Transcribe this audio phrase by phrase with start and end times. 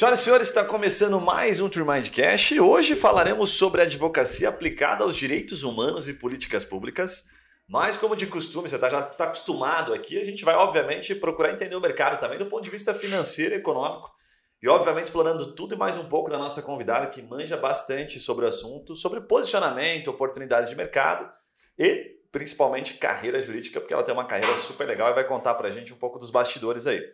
[0.00, 5.14] Senhoras e senhores, está começando mais um Turmind Cash hoje falaremos sobre advocacia aplicada aos
[5.14, 7.26] direitos humanos e políticas públicas.
[7.68, 11.52] Mas, como de costume, você tá, já está acostumado aqui, a gente vai, obviamente, procurar
[11.52, 14.10] entender o mercado também do ponto de vista financeiro e econômico.
[14.62, 18.46] E, obviamente, explorando tudo e mais um pouco da nossa convidada, que manja bastante sobre
[18.46, 21.28] o assunto, sobre posicionamento, oportunidades de mercado
[21.78, 25.68] e, principalmente, carreira jurídica, porque ela tem uma carreira super legal e vai contar para
[25.68, 27.04] a gente um pouco dos bastidores aí.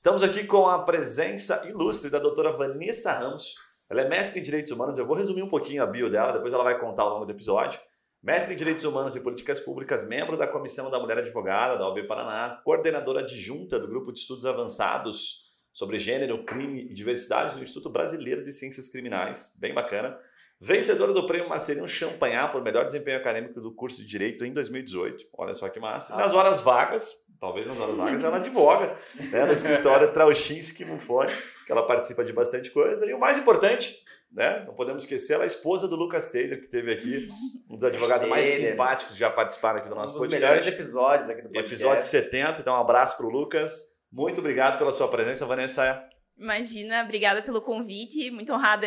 [0.00, 3.56] Estamos aqui com a presença ilustre da doutora Vanessa Ramos.
[3.86, 4.96] Ela é mestre em Direitos Humanos.
[4.96, 7.32] Eu vou resumir um pouquinho a bio dela, depois ela vai contar ao longo do
[7.32, 7.78] episódio.
[8.22, 12.06] Mestre em Direitos Humanos e Políticas Públicas, membro da Comissão da Mulher Advogada da OAB
[12.06, 17.90] Paraná, coordenadora adjunta do Grupo de Estudos Avançados sobre Gênero, Crime e Diversidade do Instituto
[17.90, 19.54] Brasileiro de Ciências Criminais.
[19.58, 20.16] Bem bacana.
[20.62, 25.24] Vencedora do prêmio Marcelino Champagnat por melhor desempenho acadêmico do curso de Direito em 2018.
[25.32, 26.14] Olha só que massa.
[26.14, 28.94] Nas horas vagas, talvez nas horas vagas, ela advoga
[29.32, 31.32] né, no escritório Trauchinski Mufone,
[31.64, 33.06] que ela participa de bastante coisa.
[33.06, 36.60] E o mais importante, né, não podemos esquecer, ela é a esposa do Lucas Taylor,
[36.60, 37.30] que teve aqui,
[37.70, 40.44] um dos advogados mais simpáticos que já participaram aqui do nosso um dos podcast.
[40.44, 41.72] melhores episódios aqui do podcast.
[41.72, 43.80] Episódio 70, então um abraço para o Lucas.
[44.12, 46.06] Muito obrigado pela sua presença, Vanessa.
[46.36, 48.86] Imagina, obrigada pelo convite, muito honrada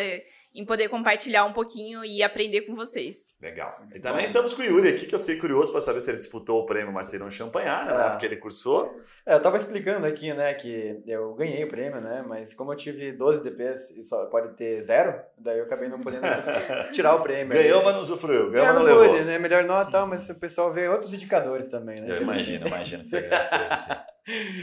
[0.56, 3.36] em poder compartilhar um pouquinho e aprender com vocês.
[3.42, 3.76] Legal.
[3.96, 6.20] E também estamos com o Yuri aqui, que eu fiquei curioso para saber se ele
[6.20, 7.94] disputou o prêmio Marcelão Champagnat, né?
[7.94, 8.10] Ah.
[8.12, 8.96] Porque ele cursou.
[9.26, 12.76] É, eu tava explicando aqui, né, que eu ganhei o prêmio, né, mas como eu
[12.76, 16.24] tive 12 DPs e só pode ter zero, daí eu acabei não podendo
[16.92, 17.54] tirar o prêmio.
[17.54, 18.52] Ganhou, mas não usufruiu.
[18.52, 19.24] Ganhou, Eu mas não não levou.
[19.26, 22.18] né, melhor nota, tal, mas o pessoal vê outros indicadores também, né.
[22.18, 23.94] Eu imagino, imagino que você ganhou esse prêmio, sim.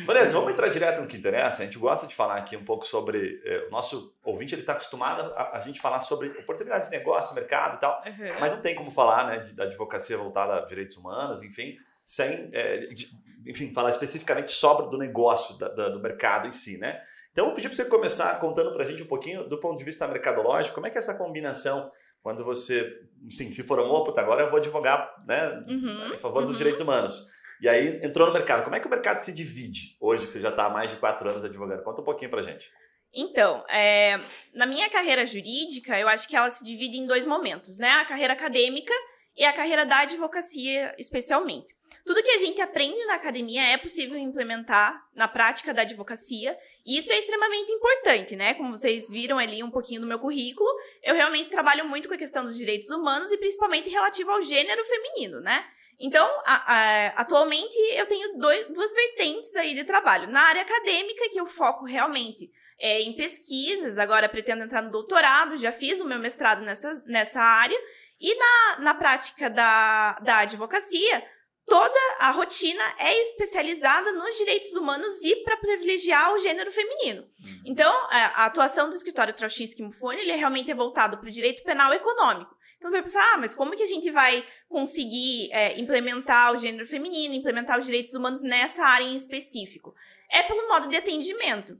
[0.07, 1.63] Beleza, vamos entrar direto no que interessa.
[1.63, 3.41] A gente gosta de falar aqui um pouco sobre.
[3.45, 7.35] eh, o nosso ouvinte ele está acostumado a, a gente falar sobre oportunidades de negócio,
[7.35, 8.01] mercado e tal.
[8.07, 8.41] Uhum.
[8.41, 12.49] Mas não tem como falar né, de- da advocacia voltada a direitos humanos, enfim, sem
[12.55, 13.11] eh, de-
[13.47, 16.99] enfim, falar especificamente sobre do negócio, da- da- do mercado em si, né?
[17.31, 19.79] Então, eu vou pedir para você começar contando para a gente um pouquinho do ponto
[19.79, 21.89] de vista mercadológico, como é que é essa combinação
[22.23, 22.91] quando você,
[23.25, 26.57] enfim, se formou, puta, agora eu vou advogar né, Uhum, em favor dos uhum.
[26.59, 27.29] direitos humanos.
[27.61, 28.65] E aí entrou no mercado.
[28.65, 30.97] Como é que o mercado se divide hoje, que você já está há mais de
[30.97, 31.83] quatro anos advogando?
[31.83, 32.71] Conta um pouquinho para gente.
[33.13, 34.21] Então, é,
[34.55, 37.91] na minha carreira jurídica, eu acho que ela se divide em dois momentos, né?
[37.91, 38.95] A carreira acadêmica
[39.37, 41.75] e a carreira da advocacia, especialmente.
[42.05, 46.99] Tudo que a gente aprende na academia é possível implementar na prática da advocacia, e
[46.99, 48.55] isso é extremamente importante, né?
[48.55, 50.69] Como vocês viram ali um pouquinho do meu currículo,
[51.03, 54.85] eu realmente trabalho muito com a questão dos direitos humanos e principalmente relativo ao gênero
[54.85, 55.65] feminino, né?
[56.01, 60.31] Então, a- a- atualmente eu tenho dois- duas vertentes aí de trabalho.
[60.31, 62.51] Na área acadêmica, que eu foco realmente
[62.83, 67.41] é, em pesquisas, agora pretendo entrar no doutorado, já fiz o meu mestrado nessa, nessa
[67.43, 67.79] área.
[68.19, 71.23] E na, na prática da, da advocacia,
[71.67, 77.27] toda a rotina é especializada nos direitos humanos e para privilegiar o gênero feminino.
[77.67, 81.33] Então, a, a atuação do escritório Trauchinski Mufone, ele é realmente é voltado para o
[81.33, 82.55] direito penal econômico.
[82.81, 86.57] Então você vai pensar, ah, mas como que a gente vai conseguir é, implementar o
[86.57, 89.95] gênero feminino, implementar os direitos humanos nessa área em específico?
[90.31, 91.79] É pelo modo de atendimento.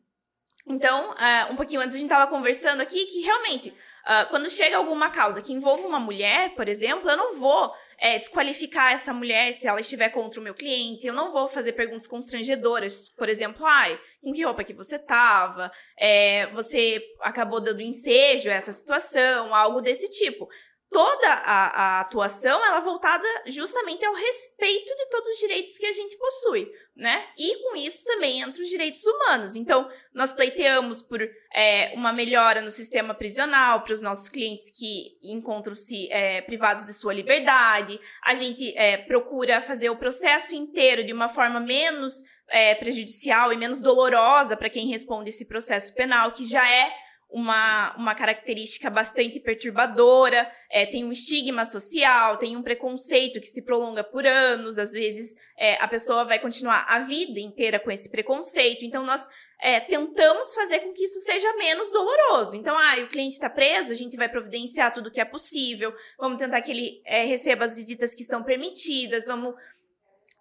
[0.67, 3.75] Então, ah, um pouquinho antes a gente estava conversando aqui que realmente,
[4.05, 8.19] ah, quando chega alguma causa que envolva uma mulher, por exemplo, eu não vou é,
[8.19, 12.07] desqualificar essa mulher se ela estiver contra o meu cliente, eu não vou fazer perguntas
[12.07, 18.51] constrangedoras, por exemplo, ai, com que roupa que você tava, é, você acabou dando ensejo
[18.51, 20.47] a essa situação, algo desse tipo
[20.91, 25.93] toda a, a atuação ela voltada justamente ao respeito de todos os direitos que a
[25.93, 27.29] gente possui, né?
[27.39, 29.55] E com isso também entra os direitos humanos.
[29.55, 31.23] Então, nós pleiteamos por
[31.55, 36.93] é, uma melhora no sistema prisional para os nossos clientes que encontram-se é, privados de
[36.93, 37.99] sua liberdade.
[38.25, 43.57] A gente é, procura fazer o processo inteiro de uma forma menos é, prejudicial e
[43.57, 46.93] menos dolorosa para quem responde esse processo penal, que já é
[47.31, 53.65] uma, uma característica bastante perturbadora, é, tem um estigma social, tem um preconceito que se
[53.65, 58.11] prolonga por anos, às vezes é, a pessoa vai continuar a vida inteira com esse
[58.11, 59.27] preconceito, então nós
[59.61, 62.57] é, tentamos fazer com que isso seja menos doloroso.
[62.57, 66.39] Então, ah, o cliente está preso, a gente vai providenciar tudo que é possível, vamos
[66.39, 69.55] tentar que ele é, receba as visitas que são permitidas, vamos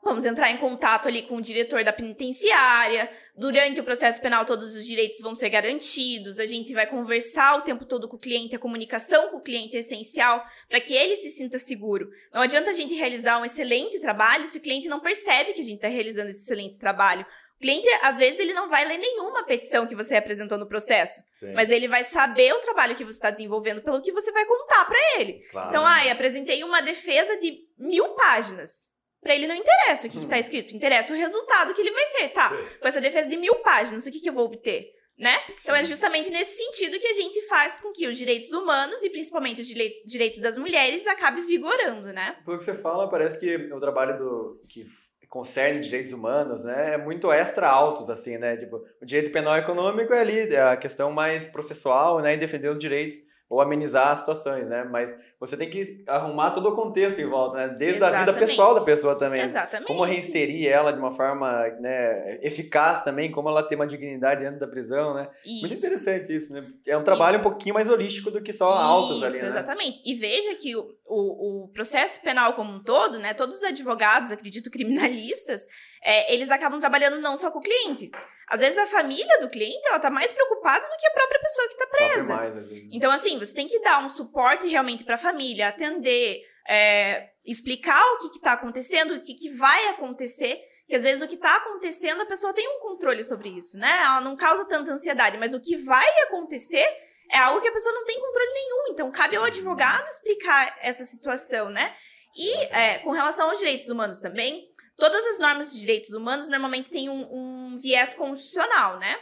[0.02, 3.12] Vamos entrar em contato ali com o diretor da penitenciária.
[3.36, 6.40] Durante o processo penal, todos os direitos vão ser garantidos.
[6.40, 8.56] A gente vai conversar o tempo todo com o cliente.
[8.56, 12.10] A comunicação com o cliente é essencial para que ele se sinta seguro.
[12.34, 15.64] Não adianta a gente realizar um excelente trabalho se o cliente não percebe que a
[15.64, 17.26] gente está realizando esse excelente trabalho.
[17.58, 21.20] O cliente, às vezes, ele não vai ler nenhuma petição que você apresentou no processo,
[21.34, 24.46] Sim, mas ele vai saber o trabalho que você está desenvolvendo pelo que você vai
[24.46, 25.42] contar para ele.
[25.52, 25.68] claro.
[25.68, 28.88] Então, ai, apresentei uma defesa de mil páginas.
[29.22, 32.06] Pra ele não interessa o que, que tá escrito, interessa o resultado que ele vai
[32.10, 32.50] ter, tá?
[32.50, 32.80] Sim.
[32.80, 34.94] Com essa defesa de mil páginas, o que, que eu vou obter?
[35.20, 35.36] né?
[35.62, 39.10] Então é justamente nesse sentido que a gente faz com que os direitos humanos e
[39.10, 42.38] principalmente os direitos das mulheres acabe vigorando, né?
[42.46, 44.86] Pelo que você fala, parece que o trabalho do que
[45.28, 48.58] concerne direitos humanos, né, é muito extra altos assim, né?
[48.58, 52.70] Tipo, o direito penal econômico é ali é a questão mais processual, né, e defender
[52.70, 53.18] os direitos
[53.50, 54.84] ou amenizar as situações, né?
[54.84, 57.68] Mas você tem que arrumar todo o contexto em volta, né?
[57.70, 58.30] Desde Exatamente.
[58.30, 59.42] a vida pessoal da pessoa também.
[59.42, 59.88] Exatamente.
[59.88, 64.60] Como reinserir ela de uma forma né, eficaz também, como ela tem uma dignidade dentro
[64.60, 65.28] da prisão, né?
[65.44, 65.62] Isso.
[65.62, 66.64] Muito interessante isso, né?
[66.86, 67.40] É um trabalho e...
[67.40, 69.48] um pouquinho mais holístico do que só isso, autos ali, né?
[69.48, 70.02] exatamente.
[70.06, 73.34] E veja que o, o, o, processo penal como um todo, né?
[73.34, 75.66] Todos os advogados, acredito criminalistas,
[76.04, 78.10] é, eles acabam trabalhando não só com o cliente.
[78.48, 81.68] Às vezes a família do cliente, ela tá mais preocupada do que a própria pessoa
[81.68, 82.36] que tá presa.
[82.36, 87.30] Mais, então, assim, você tem que dar um suporte realmente para a família, atender, é,
[87.46, 90.60] explicar o que está acontecendo, o que, que vai acontecer.
[90.88, 94.02] Que às vezes o que está acontecendo, a pessoa tem um controle sobre isso, né?
[94.02, 96.84] Ela não causa tanta ansiedade, mas o que vai acontecer
[97.32, 98.84] é algo que a pessoa não tem controle nenhum.
[98.90, 101.96] Então, cabe ao advogado explicar essa situação, né?
[102.36, 104.69] E é, com relação aos direitos humanos também,
[105.00, 109.18] todas as normas de direitos humanos normalmente têm um, um viés constitucional, né?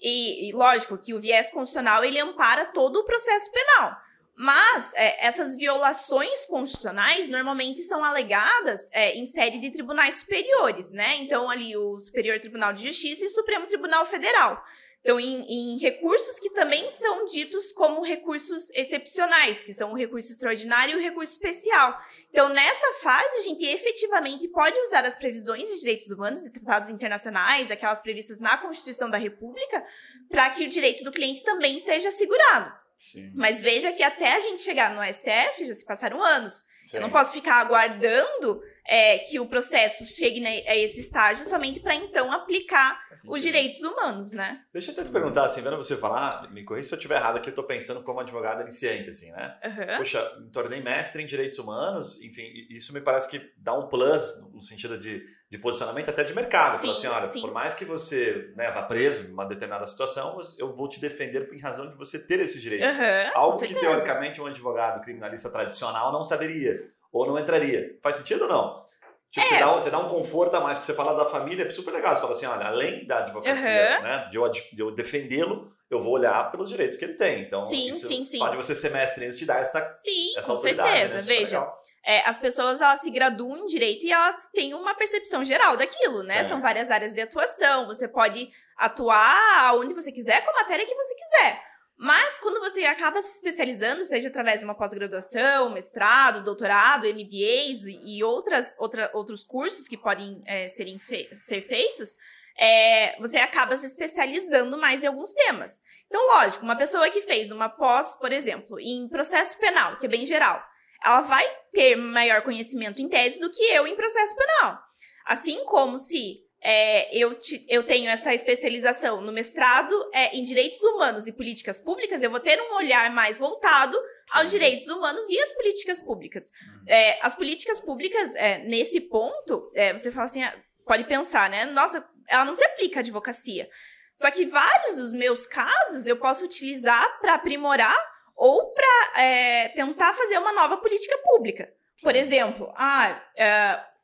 [0.00, 3.96] E, e, lógico que o viés constitucional ele ampara todo o processo penal.
[4.34, 11.16] Mas é, essas violações constitucionais normalmente são alegadas é, em série de tribunais superiores, né?
[11.16, 14.64] Então, ali o Superior Tribunal de Justiça e o Supremo Tribunal Federal.
[15.02, 20.30] Então, em, em, recursos que também são ditos como recursos excepcionais, que são o recurso
[20.30, 21.98] extraordinário e o recurso especial.
[22.30, 26.90] Então, nessa fase, a gente efetivamente pode usar as previsões de direitos humanos, de tratados
[26.90, 29.82] internacionais, aquelas previstas na Constituição da República,
[30.28, 32.70] para que o direito do cliente também seja assegurado.
[33.00, 33.32] Sim.
[33.34, 36.64] Mas veja que até a gente chegar no STF já se passaram anos.
[36.84, 36.98] Sim.
[36.98, 41.94] Eu não posso ficar aguardando é, que o processo chegue a esse estágio somente para
[41.94, 44.62] então aplicar os direitos humanos, né?
[44.72, 47.36] Deixa eu até te perguntar, assim, vendo você falar, me corrija se eu estiver errado
[47.36, 49.58] aqui, eu estou pensando como advogado iniciante, assim, né?
[49.64, 49.96] Uhum.
[49.98, 54.52] Poxa, me tornei mestre em direitos humanos, enfim, isso me parece que dá um plus
[54.52, 56.74] no sentido de, de posicionamento até de mercado.
[56.74, 57.40] Sim, Fala assim, olha, sim.
[57.40, 61.52] por mais que você né, vá preso em uma determinada situação, eu vou te defender
[61.52, 62.88] em razão de você ter esses direitos.
[62.88, 67.98] Uhum, Algo que, teoricamente, um advogado criminalista tradicional não saberia ou não entraria.
[68.00, 68.84] Faz sentido ou não?
[69.30, 69.48] Tipo, é.
[69.48, 71.92] você, dá, você dá um conforto a mais, porque você fala da família, é super
[71.92, 72.12] legal.
[72.12, 74.02] Você fala assim, olha, além da advocacia, uhum.
[74.02, 77.42] né, de eu, de eu defendê-lo, eu vou olhar pelos direitos que ele tem.
[77.42, 78.40] Então, sim, isso sim, sim.
[78.40, 80.90] pode você ser mestre nisso te dar essa, sim, essa com autoridade.
[80.90, 81.14] certeza.
[81.18, 81.38] Né?
[81.38, 81.72] Veja,
[82.04, 86.24] é, as pessoas elas se graduam em direito e elas têm uma percepção geral daquilo,
[86.24, 86.42] né?
[86.42, 86.48] Sim.
[86.48, 87.86] São várias áreas de atuação.
[87.86, 91.69] Você pode atuar onde você quiser, com a matéria que você quiser.
[92.02, 98.24] Mas quando você acaba se especializando, seja através de uma pós-graduação, mestrado, doutorado, MBAs e
[98.24, 102.16] outras, outra, outros cursos que podem é, serem fe ser feitos,
[102.58, 105.82] é, você acaba se especializando mais em alguns temas.
[106.06, 110.08] Então, lógico, uma pessoa que fez uma pós, por exemplo, em processo penal, que é
[110.08, 110.58] bem geral,
[111.04, 114.78] ela vai ter maior conhecimento em tese do que eu em processo penal.
[115.26, 120.80] Assim como se é, eu, te, eu tenho essa especialização no mestrado é, em direitos
[120.82, 123.98] humanos e políticas públicas, eu vou ter um olhar mais voltado
[124.32, 126.50] aos direitos humanos e às políticas públicas.
[126.62, 126.84] Uhum.
[126.86, 130.54] É, as políticas públicas, é, nesse ponto, é, você fala assim, ah,
[130.86, 131.64] pode pensar, né?
[131.64, 133.68] Nossa, ela não se aplica à advocacia.
[134.14, 137.96] Só que vários dos meus casos eu posso utilizar para aprimorar
[138.36, 141.72] ou para é, tentar fazer uma nova política pública.
[142.02, 143.18] Por exemplo, ah,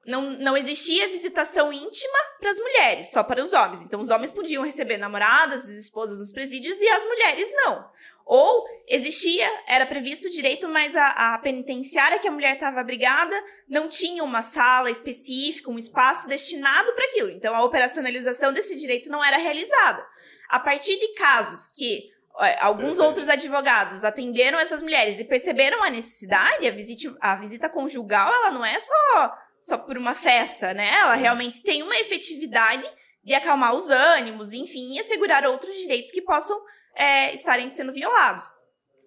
[0.07, 3.85] não, não existia visitação íntima para as mulheres, só para os homens.
[3.85, 7.91] Então, os homens podiam receber namoradas, esposas nos presídios e as mulheres não.
[8.25, 13.35] Ou existia, era previsto o direito, mas a, a penitenciária que a mulher estava abrigada
[13.69, 17.31] não tinha uma sala específica, um espaço destinado para aquilo.
[17.31, 20.05] Então, a operacionalização desse direito não era realizada.
[20.49, 22.11] A partir de casos que
[22.41, 27.69] é, alguns outros advogados atenderam essas mulheres e perceberam a necessidade, a visita, a visita
[27.69, 30.89] conjugal, ela não é só só por uma festa, né?
[30.95, 32.89] Ela realmente tem uma efetividade
[33.25, 36.57] de acalmar os ânimos, enfim, e assegurar outros direitos que possam
[36.95, 38.45] é, estarem sendo violados.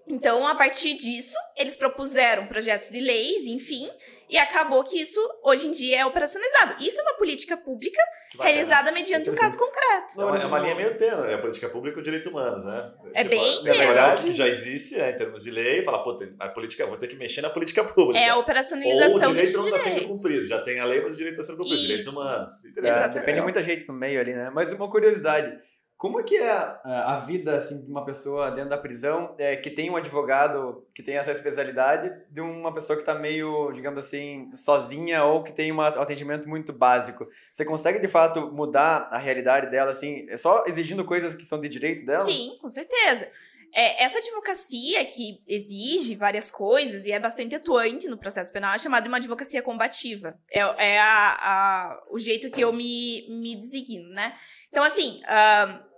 [0.05, 3.89] Então, a partir disso, eles propuseram projetos de leis, enfim,
[4.29, 6.75] e acabou que isso, hoje em dia, é operacionalizado.
[6.83, 8.01] Isso é uma política pública
[8.39, 10.17] realizada mediante um caso concreto.
[10.17, 11.33] Não, é uma linha meio tênue, né?
[11.33, 12.91] A política pública e os direitos humanos, né?
[13.13, 13.87] É tipo, bem tênue.
[13.87, 16.47] olhar o que já existe né, em termos de lei e falar, pô, tem, a
[16.49, 18.19] política, vou ter que mexer na política pública.
[18.19, 20.45] É a operacionalização Ou o direito não está sendo cumprido.
[20.45, 21.79] Já tem a lei, mas o direito está sendo cumprido.
[21.79, 21.87] Isso.
[21.87, 22.51] Direitos humanos.
[22.83, 24.51] É, depende de muita gente no meio ali, né?
[24.53, 25.57] Mas uma curiosidade.
[25.99, 29.57] Como é que é a, a vida assim, de uma pessoa dentro da prisão é,
[29.57, 34.05] que tem um advogado que tem essa especialidade de uma pessoa que está meio, digamos
[34.05, 37.27] assim, sozinha ou que tem um atendimento muito básico?
[37.51, 41.59] Você consegue, de fato, mudar a realidade dela, assim, é só exigindo coisas que são
[41.59, 42.23] de direito dela?
[42.23, 43.29] Sim, com certeza.
[43.75, 48.79] É, essa advocacia que exige várias coisas e é bastante atuante no processo penal é
[48.79, 50.39] chamada de uma advocacia combativa.
[50.49, 54.33] É, é a, a, o jeito que eu me, me designo, né?
[54.69, 55.88] Então, assim, uh,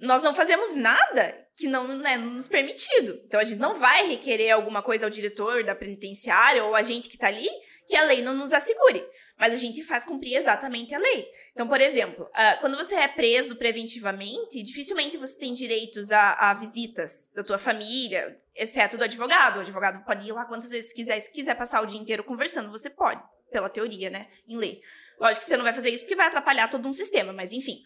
[0.00, 3.20] nós não fazemos nada que não é nos permitido.
[3.26, 7.08] Então a gente não vai requerer alguma coisa ao diretor da penitenciária ou a gente
[7.08, 7.48] que está ali
[7.86, 9.04] que a lei não nos assegure.
[9.38, 11.26] Mas a gente faz cumprir exatamente a lei.
[11.52, 16.54] Então, por exemplo, uh, quando você é preso preventivamente, dificilmente você tem direitos a, a,
[16.54, 19.56] visitas da tua família, exceto do advogado.
[19.56, 21.18] O advogado pode ir lá quantas vezes quiser.
[21.20, 24.28] Se quiser passar o dia inteiro conversando, você pode, pela teoria, né?
[24.46, 24.82] Em lei.
[25.18, 27.82] Lógico que você não vai fazer isso porque vai atrapalhar todo um sistema, mas enfim.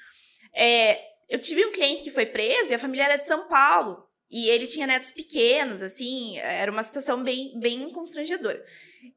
[0.53, 4.07] É, eu tive um cliente que foi preso e a família era de São Paulo.
[4.31, 8.65] E ele tinha netos pequenos, assim, era uma situação bem, bem constrangedora.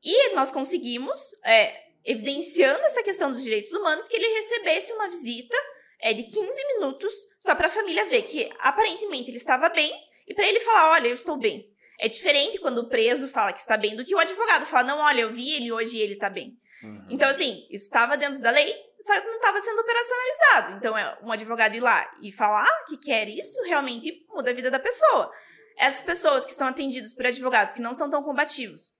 [0.04, 5.56] E nós conseguimos, é, evidenciando essa questão dos direitos humanos, que ele recebesse uma visita
[6.00, 6.40] é, de 15
[6.76, 9.92] minutos só para a família ver que aparentemente ele estava bem
[10.28, 11.74] e para ele falar: olha, eu estou bem.
[12.00, 15.00] É diferente quando o preso fala que está bem do que o advogado fala: não,
[15.00, 16.58] olha, eu vi ele hoje e ele está bem.
[16.84, 17.08] Uhum.
[17.10, 20.77] Então, assim, isso estava dentro da lei, só não estava sendo operacionalizado.
[20.77, 24.70] Então, é um advogado ir lá e falar que quer isso, realmente muda a vida
[24.70, 25.32] da pessoa.
[25.77, 28.94] Essas pessoas que são atendidas por advogados que não são tão combativos,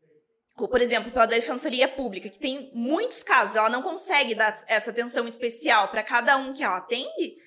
[0.58, 4.90] ou, por exemplo, pela Defensoria Pública, que tem muitos casos, ela não consegue dar essa
[4.90, 7.38] atenção especial para cada um que ela atende,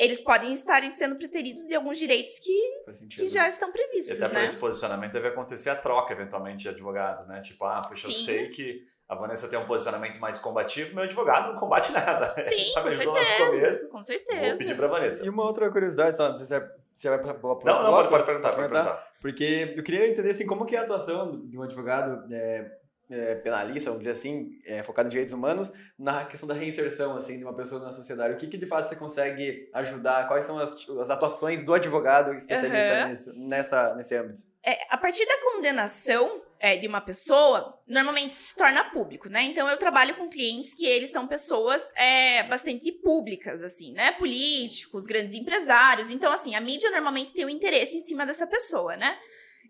[0.00, 2.80] eles podem estar sendo preteridos de alguns direitos que,
[3.10, 4.18] que já estão previstos.
[4.18, 4.44] E até né?
[4.44, 7.42] esse posicionamento deve acontecer a troca, eventualmente, de advogados, né?
[7.42, 8.12] Tipo, ah, puxa, Sim.
[8.12, 12.34] eu sei que a Vanessa tem um posicionamento mais combativo, meu advogado não combate nada.
[12.40, 13.46] Sim, com certeza.
[13.46, 14.48] Começo, com certeza.
[14.48, 15.26] Vou pedir pra Vanessa.
[15.26, 17.90] E uma outra curiosidade, só, não sei se é, se vai pra, pra, Não, não,
[17.92, 19.06] pode, pode perguntar, pode perguntar.
[19.20, 22.70] Porque eu queria entender, assim, como que é a atuação de um advogado é,
[23.10, 27.38] é, penalista, vamos dizer assim, é, focado em direitos humanos, na questão da reinserção, assim,
[27.38, 28.34] de uma pessoa na sociedade.
[28.34, 30.28] O que, que de fato você consegue ajudar?
[30.28, 33.08] Quais são as, as atuações do advogado especialista uhum.
[33.08, 34.42] nisso, nessa, nesse âmbito?
[34.64, 39.42] É, a partir da condenação é, de uma pessoa, normalmente se torna público, né?
[39.42, 44.12] Então eu trabalho com clientes que eles são pessoas é, bastante públicas, assim, né?
[44.12, 46.10] Políticos, grandes empresários.
[46.10, 49.18] Então, assim, a mídia normalmente tem um interesse em cima dessa pessoa, né?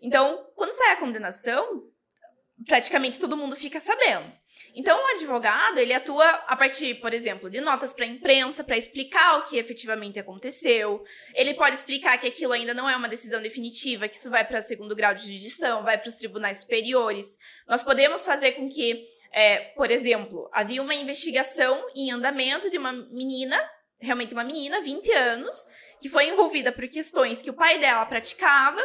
[0.01, 1.83] Então, quando sai a condenação,
[2.65, 4.31] praticamente todo mundo fica sabendo.
[4.73, 8.77] Então, o advogado, ele atua a partir, por exemplo, de notas para a imprensa, para
[8.77, 11.03] explicar o que efetivamente aconteceu.
[11.35, 14.61] Ele pode explicar que aquilo ainda não é uma decisão definitiva, que isso vai para
[14.61, 17.37] segundo grau de jurisdição, vai para os tribunais superiores.
[17.67, 22.93] Nós podemos fazer com que, é, por exemplo, havia uma investigação em andamento de uma
[22.93, 23.57] menina,
[23.99, 25.67] realmente uma menina, 20 anos,
[25.99, 28.81] que foi envolvida por questões que o pai dela praticava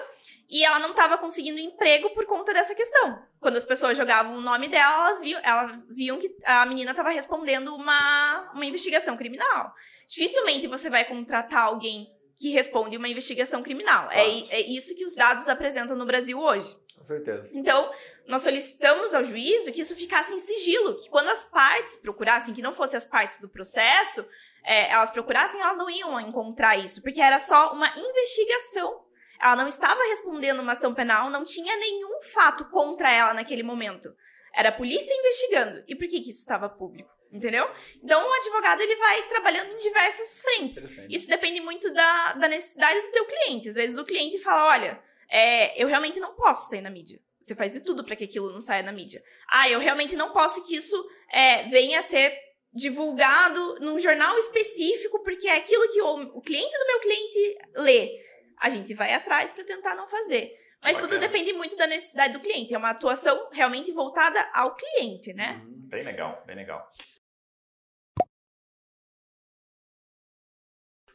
[0.48, 3.22] e ela não estava conseguindo emprego por conta dessa questão.
[3.46, 7.10] Quando as pessoas jogavam o nome dela, elas viam, elas viam que a menina estava
[7.10, 9.72] respondendo uma, uma investigação criminal.
[10.08, 14.10] Dificilmente você vai contratar alguém que responde uma investigação criminal.
[14.10, 16.74] É, é isso que os dados apresentam no Brasil hoje.
[16.98, 17.52] Com certeza.
[17.54, 17.88] Então,
[18.26, 22.60] nós solicitamos ao juízo que isso ficasse em sigilo, que quando as partes procurassem, que
[22.60, 24.26] não fossem as partes do processo,
[24.64, 29.05] é, elas procurassem, elas não iam encontrar isso, porque era só uma investigação
[29.40, 34.14] ela não estava respondendo uma ação penal, não tinha nenhum fato contra ela naquele momento.
[34.54, 35.84] Era a polícia investigando.
[35.86, 37.10] E por que, que isso estava público?
[37.32, 37.68] Entendeu?
[38.02, 40.98] Então, o advogado ele vai trabalhando em diversas frentes.
[41.10, 43.68] Isso depende muito da, da necessidade do teu cliente.
[43.68, 47.20] Às vezes o cliente fala, olha, é, eu realmente não posso sair na mídia.
[47.40, 49.22] Você faz de tudo para que aquilo não saia na mídia.
[49.48, 50.96] Ah, eu realmente não posso que isso
[51.30, 52.36] é, venha a ser
[52.72, 58.26] divulgado num jornal específico, porque é aquilo que o, o cliente do meu cliente lê
[58.58, 60.52] a gente vai atrás para tentar não fazer.
[60.82, 62.74] Mas tudo depende muito da necessidade do cliente.
[62.74, 65.62] É uma atuação realmente voltada ao cliente, né?
[65.64, 65.88] Uhum.
[65.88, 66.88] Bem legal, bem legal.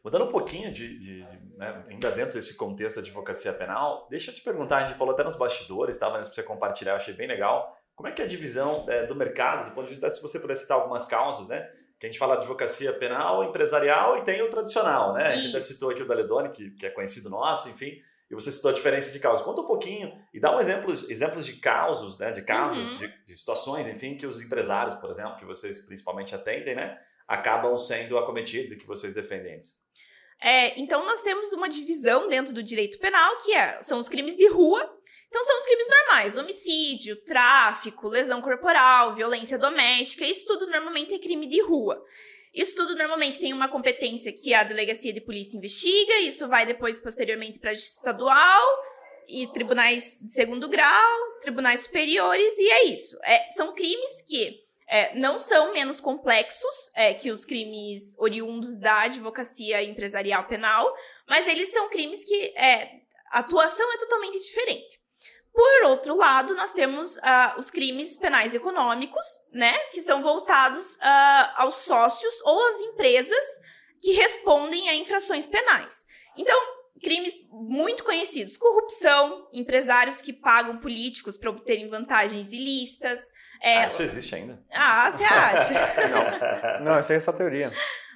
[0.03, 4.31] Mudando um pouquinho de, de, de né, ainda dentro desse contexto da advocacia penal, deixa
[4.31, 6.95] eu te perguntar, a gente falou até nos bastidores, estava tá, para você compartilhar, eu
[6.95, 7.67] achei bem legal.
[7.95, 10.39] Como é que é a divisão é, do mercado, do ponto de vista, se você
[10.39, 11.67] puder citar algumas causas, né?
[12.01, 15.27] Que a gente fala de advocacia penal, empresarial e tem o tradicional, né?
[15.27, 17.95] A gente até citou aqui o Daledoni, que, que é conhecido nosso, enfim,
[18.27, 19.45] e você citou a diferença de causas.
[19.45, 22.31] Conta um pouquinho e dá um exemplo, exemplos de causos, né?
[22.31, 22.97] De casos, uhum.
[22.97, 26.95] de, de, situações, enfim, que os empresários, por exemplo, que vocês principalmente atendem, né?
[27.27, 29.59] Acabam sendo acometidos e que vocês defendem.
[30.41, 34.35] É, então, nós temos uma divisão dentro do direito penal, que é, são os crimes
[34.35, 34.81] de rua,
[35.27, 41.19] então são os crimes normais: homicídio, tráfico, lesão corporal, violência doméstica, isso tudo normalmente é
[41.19, 42.03] crime de rua.
[42.53, 46.99] Isso tudo normalmente tem uma competência que a delegacia de polícia investiga, isso vai depois,
[46.99, 48.61] posteriormente, para a justiça estadual
[49.29, 53.17] e tribunais de segundo grau, tribunais superiores, e é isso.
[53.23, 54.59] É, são crimes que
[54.91, 60.93] é, não são menos complexos é, que os crimes oriundos da advocacia empresarial penal,
[61.29, 62.91] mas eles são crimes que é,
[63.31, 64.99] a atuação é totalmente diferente.
[65.53, 71.51] Por outro lado, nós temos uh, os crimes penais econômicos, né, que são voltados uh,
[71.55, 73.45] aos sócios ou às empresas
[74.01, 76.05] que respondem a infrações penais.
[76.37, 76.57] Então,
[77.01, 83.31] crimes muito conhecidos: corrupção, empresários que pagam políticos para obterem vantagens ilícitas.
[83.61, 83.83] É...
[83.83, 84.59] Ah, isso existe ainda?
[84.73, 85.73] Ah, você acha?
[86.79, 87.71] não, não, isso aí é só teoria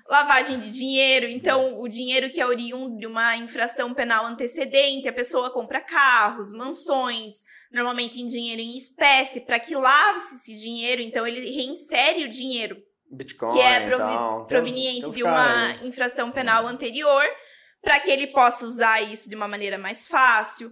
[0.07, 1.27] lavagem de dinheiro.
[1.27, 6.51] Então, o dinheiro que é oriundo de uma infração penal antecedente, a pessoa compra carros,
[6.51, 11.01] mansões, normalmente em dinheiro em espécie, para que lave-se esse dinheiro.
[11.01, 12.77] Então, ele reinsere o dinheiro
[13.11, 15.87] Bitcoin, que é provi então, proveniente tem, tem de uma aí.
[15.87, 17.23] infração penal anterior,
[17.81, 20.71] para que ele possa usar isso de uma maneira mais fácil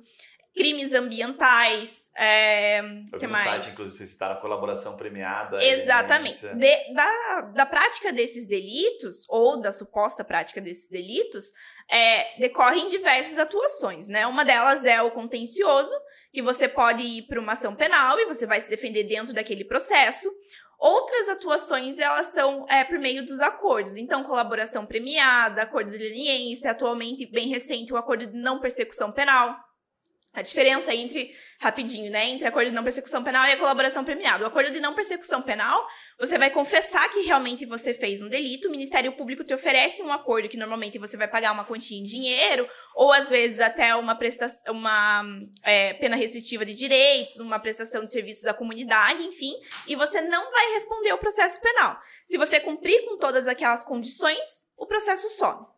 [0.56, 2.12] crimes ambientais.
[2.16, 2.80] É,
[3.12, 3.44] Eu que mais?
[3.44, 5.64] site, inclusive, vocês citaram colaboração premiada.
[5.64, 6.48] Exatamente.
[6.56, 11.54] De, da, da prática desses delitos, ou da suposta prática desses delitos,
[11.90, 14.28] é, decorrem diversas atuações, né?
[14.28, 15.94] Uma delas é o contencioso,
[16.32, 19.66] que você pode ir para uma ação penal e você vai se defender dentro daquele
[19.66, 20.30] processo.
[20.80, 23.96] Outras atuações, elas são é, por meio dos acordos.
[23.96, 29.56] Então, colaboração premiada, acordo de leniência, atualmente, bem recente, o acordo de não persecução penal
[30.34, 34.44] a diferença entre, rapidinho, né, entre acordo de não persecução penal e a colaboração premiada.
[34.44, 35.86] O acordo de não persecução penal,
[36.20, 40.12] você vai confessar que realmente você fez um delito, o Ministério Público te oferece um
[40.12, 44.16] acordo que normalmente você vai pagar uma quantia em dinheiro, ou às vezes até uma,
[44.16, 45.24] prestação, uma
[45.62, 49.54] é, pena restritiva de direitos, uma prestação de serviços à comunidade, enfim,
[49.88, 51.96] e você não vai responder ao processo penal.
[52.26, 55.73] Se você cumprir com todas aquelas condições, o processo some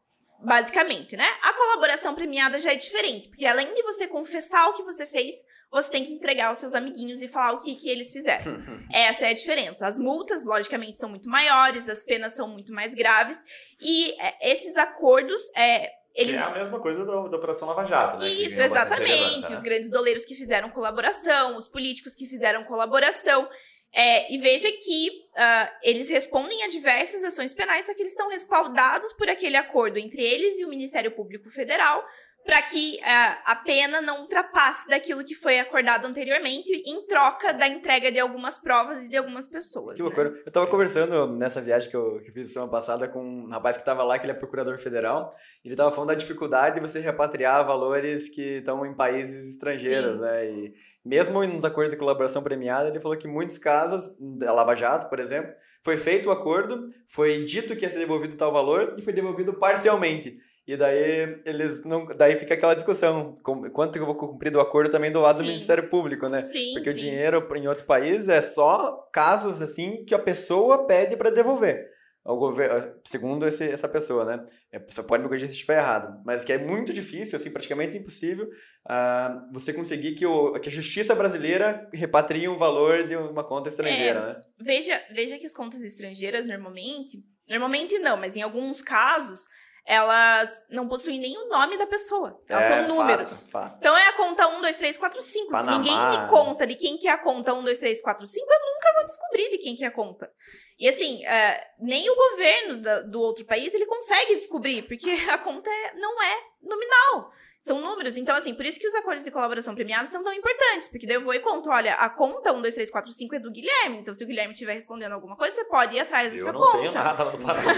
[0.46, 1.28] basicamente, né?
[1.42, 5.36] A colaboração premiada já é diferente, porque além de você confessar o que você fez,
[5.72, 8.62] você tem que entregar aos seus amiguinhos e falar o que, que eles fizeram.
[8.94, 9.86] Essa é a diferença.
[9.86, 13.44] As multas, logicamente, são muito maiores, as penas são muito mais graves,
[13.82, 15.42] e é, esses acordos.
[15.56, 16.36] É, eles...
[16.36, 18.28] É a mesma coisa da, da Operação Lava Jato, né?
[18.30, 19.50] Isso, exatamente.
[19.50, 19.56] Né?
[19.56, 23.50] Os grandes doleiros que fizeram colaboração, os políticos que fizeram colaboração.
[23.98, 28.28] É, e veja que uh, eles respondem a diversas ações penais, só que eles estão
[28.28, 32.06] respaldados por aquele acordo entre eles e o Ministério Público Federal
[32.46, 37.68] para que uh, a pena não ultrapasse daquilo que foi acordado anteriormente em troca da
[37.68, 39.96] entrega de algumas provas e de algumas pessoas.
[39.96, 40.06] Que né?
[40.06, 40.30] loucura.
[40.30, 43.82] Eu estava conversando nessa viagem que eu, que fiz semana passada com um rapaz que
[43.82, 45.32] estava lá, que ele é procurador federal,
[45.64, 50.18] e ele estava falando da dificuldade de você repatriar valores que estão em países estrangeiros,
[50.18, 50.22] Sim.
[50.22, 50.46] né?
[50.46, 54.76] E, mesmo nos acordos de colaboração premiada, ele falou que em muitos casos, da Lava
[54.76, 55.54] Jato, por exemplo,
[55.84, 59.54] foi feito o acordo, foi dito que ia ser devolvido tal valor e foi devolvido
[59.54, 60.36] parcialmente.
[60.68, 63.36] E daí eles não, daí fica aquela discussão,
[63.72, 65.44] quanto que eu vou cumprir do acordo também do lado sim.
[65.44, 66.42] do Ministério Público, né?
[66.42, 66.98] Sim, Porque sim.
[66.98, 71.94] o dinheiro em outro país é só casos assim que a pessoa pede para devolver
[72.26, 74.44] ao governo, segundo esse, essa pessoa, né?
[74.72, 77.96] É, você pode me corrigir se estiver errado, mas que é muito difícil, assim, praticamente
[77.96, 83.44] impossível, uh, você conseguir que, o, que a justiça brasileira repatrie um valor de uma
[83.44, 84.42] conta estrangeira, é, né?
[84.60, 89.46] Veja, veja que as contas estrangeiras, normalmente, normalmente não, mas em alguns casos,
[89.86, 92.42] elas não possuem nem o nome da pessoa.
[92.50, 93.44] Elas é, são números.
[93.44, 93.78] Fato, fato.
[93.78, 95.52] Então é a conta 1, 2, 3, 4, 5.
[95.52, 95.72] Panamá.
[95.72, 98.48] Se ninguém me conta de quem que é a conta 1, 2, 3, 4, 5,
[98.52, 100.32] eu nunca vou descobrir de quem que é a conta.
[100.80, 105.38] E assim, é, nem o governo da, do outro país ele consegue descobrir, porque a
[105.38, 107.32] conta é, não é nominal.
[107.66, 108.16] São números.
[108.16, 110.88] Então, assim, por isso que os acordos de colaboração premiados são tão importantes.
[110.88, 113.40] Porque daí eu vou e conto, olha, a conta 1, 2, 3, 4, 5 é
[113.40, 113.98] do Guilherme.
[113.98, 116.78] Então, se o Guilherme estiver respondendo alguma coisa, você pode ir atrás dessa conta.
[116.78, 117.72] Eu não tenho nada no Paraná.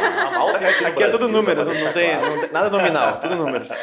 [0.53, 3.69] aqui, aqui é tudo números, não, tem, não tem nada nominal, tudo números.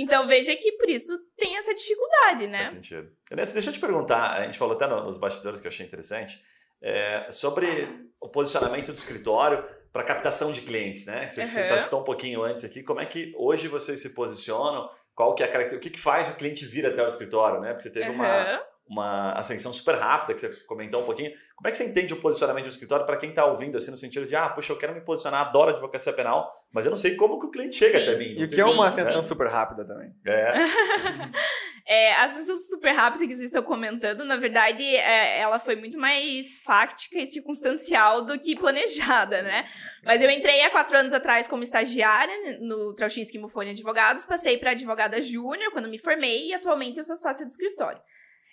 [0.00, 2.58] Então, veja que por isso tem essa dificuldade, né?
[2.58, 3.10] Faz sentido.
[3.32, 6.40] Deixa eu te perguntar, a gente falou até nos bastidores que eu achei interessante,
[6.80, 11.26] é, sobre o posicionamento do escritório para captação de clientes, né?
[11.26, 11.64] Que você uhum.
[11.64, 12.82] já citou um pouquinho antes aqui.
[12.82, 14.88] Como é que hoje vocês se posicionam?
[15.18, 17.72] qual que é a característica, o que, faz o cliente vir até o escritório, né?
[17.72, 18.14] Porque você teve uhum.
[18.14, 21.32] uma, uma ascensão super rápida, que você comentou um pouquinho.
[21.56, 23.96] Como é que você entende o posicionamento do escritório para quem está ouvindo, assim, no
[23.96, 27.16] sentido de, ah, puxa, eu quero me posicionar, adoro advocacia penal, mas eu não sei
[27.16, 28.04] como que o cliente chega Sim.
[28.04, 28.34] até mim.
[28.38, 30.14] E o que é uma ascensão super rápida também.
[30.24, 30.52] É.
[31.90, 35.98] é, a ascensão super rápida que vocês estão comentando, na verdade, é, ela foi muito
[35.98, 39.66] mais fáctica e circunstancial do que planejada, né?
[40.04, 44.72] Mas eu entrei há quatro anos atrás como estagiária no Trauchinski Mufone Advogados, passei para
[44.72, 48.00] advogada júnior quando me formei e atualmente eu sou sócia do escritório.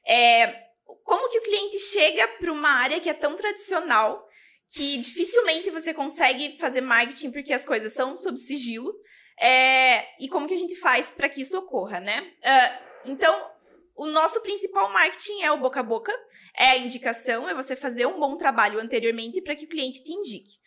[0.07, 0.55] É,
[1.03, 4.25] como que o cliente chega para uma área que é tão tradicional,
[4.73, 8.93] que dificilmente você consegue fazer marketing porque as coisas são sob sigilo.
[9.37, 12.21] É, e como que a gente faz para que isso ocorra, né?
[12.21, 13.51] Uh, então,
[13.95, 16.11] o nosso principal marketing é o boca a boca,
[16.57, 20.11] é a indicação, é você fazer um bom trabalho anteriormente para que o cliente te
[20.11, 20.59] indique.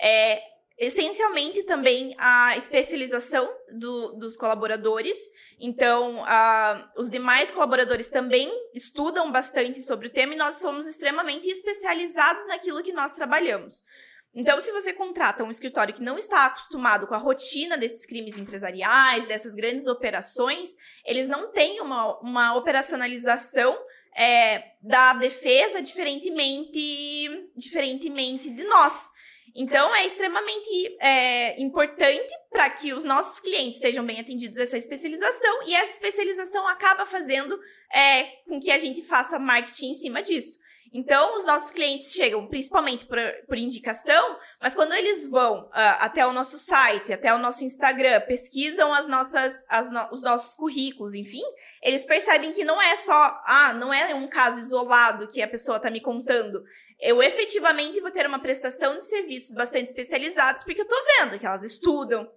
[0.00, 0.40] É,
[0.78, 5.16] essencialmente também a especialização do, dos colaboradores.
[5.58, 11.48] Então, a, os demais colaboradores também estudam bastante sobre o tema e nós somos extremamente
[11.48, 13.84] especializados naquilo que nós trabalhamos.
[14.34, 18.36] Então, se você contrata um escritório que não está acostumado com a rotina desses crimes
[18.36, 23.74] empresariais, dessas grandes operações, eles não têm uma, uma operacionalização
[24.14, 29.10] é, da defesa diferentemente, diferentemente de nós.
[29.58, 35.62] Então, é extremamente é, importante para que os nossos clientes sejam bem atendidos essa especialização
[35.66, 37.58] e essa especialização acaba fazendo
[37.90, 40.58] é, com que a gente faça marketing em cima disso.
[40.92, 46.26] Então, os nossos clientes chegam principalmente por, por indicação, mas quando eles vão uh, até
[46.26, 51.14] o nosso site, até o nosso Instagram, pesquisam as nossas, as no, os nossos currículos,
[51.14, 51.42] enfim,
[51.82, 55.76] eles percebem que não é só, ah, não é um caso isolado que a pessoa
[55.76, 56.62] está me contando.
[57.00, 61.46] Eu efetivamente vou ter uma prestação de serviços bastante especializados, porque eu estou vendo que
[61.46, 62.30] elas estudam,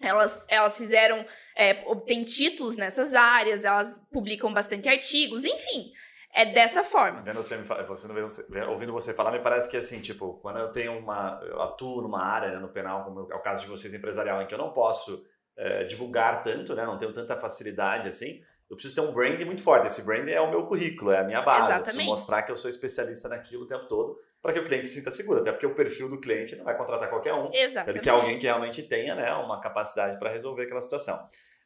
[0.00, 1.24] elas, elas fizeram,
[1.56, 5.92] é, obtêm títulos nessas áreas, elas publicam bastante artigos, enfim.
[6.36, 7.22] É dessa forma.
[7.22, 10.98] Vendo você, você, você, ouvindo você falar, me parece que assim, tipo, quando eu tenho
[10.98, 11.40] uma.
[11.42, 14.46] Eu atuo numa área né, no penal, como é o caso de vocês empresarial, em
[14.46, 16.84] que eu não posso é, divulgar tanto, né?
[16.84, 18.42] Não tenho tanta facilidade assim.
[18.68, 19.86] Eu preciso ter um brand muito forte.
[19.86, 21.70] Esse brand é o meu currículo, é a minha base.
[21.70, 21.78] Exatamente.
[21.78, 24.88] Eu preciso mostrar que eu sou especialista naquilo o tempo todo para que o cliente
[24.88, 25.40] se sinta seguro.
[25.40, 27.48] Até porque o perfil do cliente não vai contratar qualquer um.
[27.50, 27.96] Exatamente.
[27.96, 31.18] Ele quer alguém que realmente tenha né, uma capacidade para resolver aquela situação.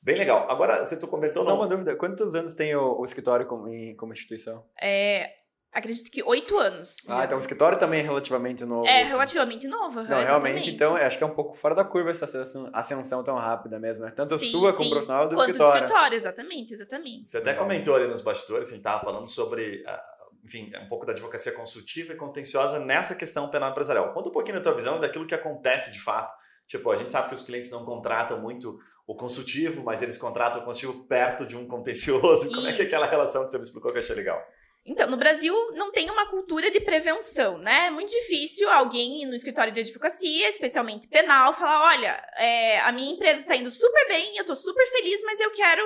[0.02, 0.50] Bem legal.
[0.50, 1.42] Agora, você tu comentou...
[1.42, 1.94] Só uma dúvida.
[1.94, 4.64] Quantos anos tem o, o escritório como, como instituição?
[4.80, 5.30] É,
[5.70, 6.96] acredito que oito anos.
[7.06, 7.24] Ah, já.
[7.26, 8.86] então o escritório também é relativamente novo.
[8.86, 9.96] É, relativamente novo.
[9.96, 10.26] Não, exatamente.
[10.26, 12.24] realmente, então, acho que é um pouco fora da curva essa
[12.72, 14.10] ascensão tão rápida mesmo, né?
[14.10, 14.78] Tanto sim, sua sim.
[14.78, 15.80] como profissional do Quanto escritório.
[15.80, 17.28] do escritório, exatamente, exatamente.
[17.28, 19.84] Você até comentou ali nos bastidores, que a gente estava falando sobre...
[19.86, 24.10] Uh, enfim, um pouco da advocacia consultiva e contenciosa nessa questão penal empresarial.
[24.14, 26.32] Conta um pouquinho da tua visão daquilo que acontece de fato
[26.70, 30.62] Tipo, a gente sabe que os clientes não contratam muito o consultivo, mas eles contratam
[30.62, 32.46] o consultivo perto de um contencioso.
[32.46, 32.54] Isso.
[32.54, 34.40] Como é que é aquela relação que você me explicou que eu achei legal?
[34.86, 37.86] Então, no Brasil não tem uma cultura de prevenção, né?
[37.86, 43.14] É muito difícil alguém no escritório de advocacia, especialmente penal, falar: olha, é, a minha
[43.14, 45.82] empresa está indo super bem, eu estou super feliz, mas eu quero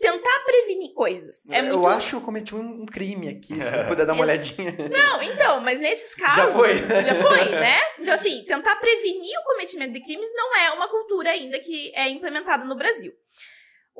[0.00, 1.46] tentar prevenir coisas.
[1.50, 1.88] É eu muito...
[1.88, 4.74] acho que eu cometi um crime aqui, se puder dar uma olhadinha.
[4.90, 6.36] Não, então, mas nesses casos.
[6.36, 7.02] Já foi.
[7.02, 7.78] Já foi, né?
[7.98, 12.08] Então, assim, tentar prevenir o cometimento de crimes não é uma cultura ainda que é
[12.08, 13.12] implementada no Brasil.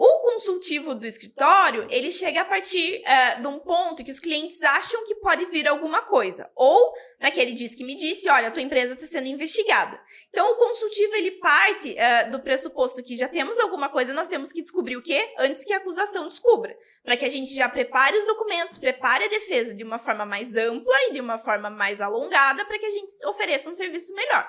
[0.00, 4.62] O consultivo do escritório, ele chega a partir uh, de um ponto que os clientes
[4.62, 6.48] acham que pode vir alguma coisa.
[6.54, 10.00] Ou, naquele diz que me disse, olha, a tua empresa está sendo investigada.
[10.28, 14.52] Então, o consultivo, ele parte uh, do pressuposto que já temos alguma coisa, nós temos
[14.52, 15.34] que descobrir o quê?
[15.36, 16.78] Antes que a acusação descubra.
[17.02, 20.56] Para que a gente já prepare os documentos, prepare a defesa de uma forma mais
[20.56, 24.48] ampla e de uma forma mais alongada, para que a gente ofereça um serviço melhor.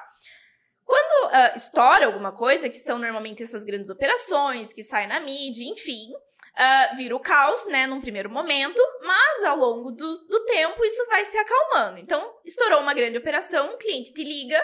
[0.89, 5.63] Quando uh, estoura alguma coisa, que são normalmente essas grandes operações que saem na mídia,
[5.63, 10.84] enfim, uh, vira o caos, né, num primeiro momento, mas ao longo do, do tempo
[10.84, 11.99] isso vai se acalmando.
[11.99, 14.60] Então, estourou uma grande operação, o cliente te liga,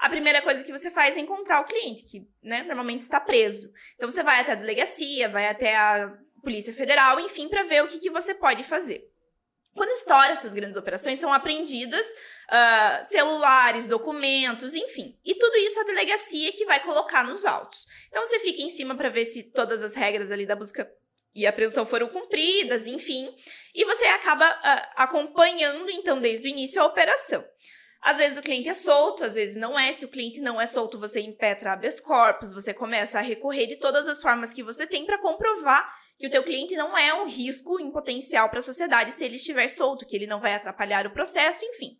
[0.00, 3.70] a primeira coisa que você faz é encontrar o cliente, que né, normalmente está preso.
[3.94, 6.12] Então, você vai até a delegacia, vai até a
[6.42, 9.08] Polícia Federal, enfim, para ver o que, que você pode fazer.
[9.78, 15.18] Quando estoura essas grandes operações, são apreendidas uh, celulares, documentos, enfim.
[15.24, 17.86] E tudo isso a delegacia que vai colocar nos autos.
[18.08, 20.90] Então você fica em cima para ver se todas as regras ali da busca
[21.34, 23.32] e apreensão foram cumpridas, enfim.
[23.74, 27.44] E você acaba uh, acompanhando, então, desde o início a operação.
[28.00, 29.92] Às vezes o cliente é solto, às vezes não é.
[29.92, 33.76] Se o cliente não é solto, você impetra habeas corpus, você começa a recorrer de
[33.76, 37.26] todas as formas que você tem para comprovar que o teu cliente não é um
[37.26, 41.06] risco em potencial para a sociedade se ele estiver solto, que ele não vai atrapalhar
[41.06, 41.98] o processo, enfim.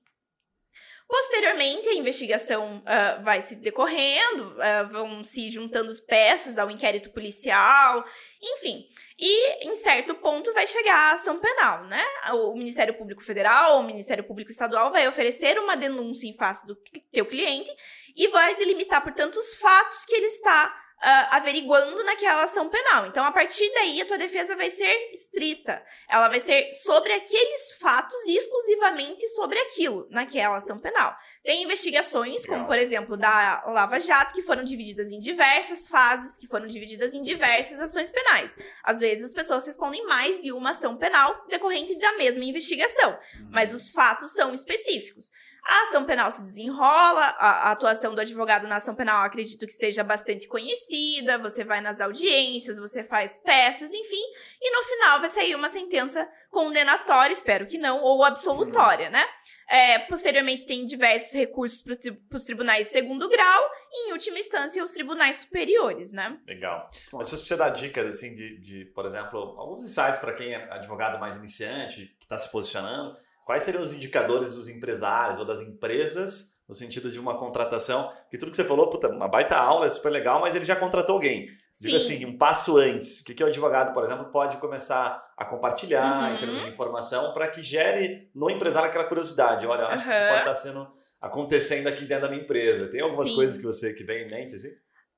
[1.09, 7.11] Posteriormente, a investigação uh, vai se decorrendo, uh, vão se juntando as peças ao inquérito
[7.11, 8.05] policial,
[8.43, 8.87] enfim.
[9.19, 12.05] E, em certo ponto, vai chegar a ação penal, né?
[12.35, 16.77] O Ministério Público Federal o Ministério Público Estadual vai oferecer uma denúncia em face do
[17.11, 17.71] teu cliente
[18.15, 23.07] e vai delimitar, portanto, os fatos que ele está uh, averiguando naquela ação penal.
[23.07, 25.83] Então, a partir daí, a tua defesa vai ser estrita.
[26.09, 31.17] Ela vai ser sobre aqueles fatos e exclusivamente sobre aquilo, naquela ação penal.
[31.45, 36.47] Tem investigações, como por exemplo, da Lava Jato, que foram divididas em diversas fases, que
[36.47, 38.57] foram divididas em diversas ações penais.
[38.83, 43.19] Às vezes, as pessoas respondem mais de uma ação penal decorrente da mesma investigação,
[43.51, 45.31] mas os fatos são específicos.
[45.69, 49.73] A ação penal se desenrola, a, a, atuação do advogado na ação penal acredito que
[49.73, 54.23] seja bastante conhecida, você vai nas audiências, você faz peças, enfim,
[54.63, 59.23] e no final vai sair uma sentença condenatória, espero que não, ou absolutória, né?
[59.69, 64.83] É, posteriormente tem diversos recursos para os tribunais de segundo grau e, em última instância,
[64.83, 66.39] os tribunais superiores, né?
[66.49, 66.89] Legal.
[67.13, 70.55] Mas se você precisa dar dicas, assim, de, de por exemplo, alguns insights para quem
[70.55, 73.15] é advogado mais iniciante, que está se posicionando,
[73.49, 78.13] quais seriam os indicadores dos empresários ou das empresas no sentido de uma contratação?
[78.31, 80.77] Que tudo que você falou, puta, uma baita aula, é super legal, mas ele já
[80.77, 81.47] contratou alguém.
[81.81, 83.21] Digo assim, um passo antes.
[83.21, 86.35] O que, que o advogado, por exemplo, pode começar a compartilhar uhum.
[86.35, 89.67] em termos de informação para que gere no empresário aquela curiosidade.
[89.67, 90.11] Olha, acho uhum.
[90.11, 92.91] que isso pode estar sendo acontecendo aqui dentro da minha empresa.
[92.91, 93.35] Tem algumas Sim.
[93.35, 94.77] coisas que você que vem em mente, assim?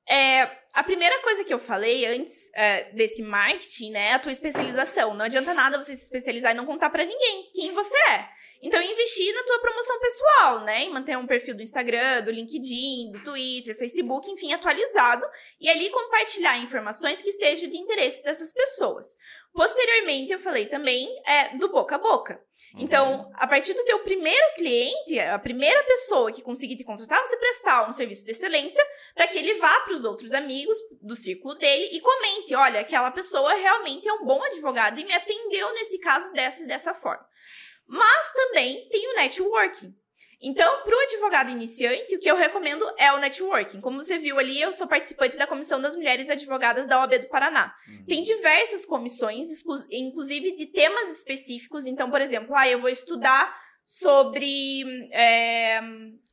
[0.09, 4.33] É, a primeira coisa que eu falei antes é, desse marketing, né, é a tua
[4.33, 5.15] especialização.
[5.15, 8.29] Não adianta nada você se especializar e não contar para ninguém quem você é.
[8.63, 10.83] Então, investir na tua promoção pessoal, né?
[10.83, 15.27] Em manter um perfil do Instagram, do LinkedIn, do Twitter, Facebook, enfim, atualizado.
[15.59, 19.17] E ali compartilhar informações que sejam de interesse dessas pessoas.
[19.55, 22.35] Posteriormente, eu falei também é, do boca a boca.
[22.75, 22.83] Uhum.
[22.83, 27.37] Então, a partir do teu primeiro cliente, a primeira pessoa que conseguir te contratar, você
[27.39, 30.60] prestar um serviço de excelência para que ele vá para os outros amigos
[31.03, 35.13] do círculo dele e comente: olha, aquela pessoa realmente é um bom advogado e me
[35.13, 37.25] atendeu nesse caso dessa e dessa forma.
[37.87, 39.95] Mas também tem o networking.
[40.43, 43.81] Então, para o advogado iniciante, o que eu recomendo é o networking.
[43.81, 47.29] Como você viu ali, eu sou participante da Comissão das Mulheres Advogadas da OAB do
[47.29, 47.75] Paraná.
[47.87, 48.07] Uhum.
[48.07, 49.49] Tem diversas comissões,
[49.91, 51.87] inclusive de temas específicos.
[51.87, 55.81] Então, por exemplo, ah, eu vou estudar sobre é,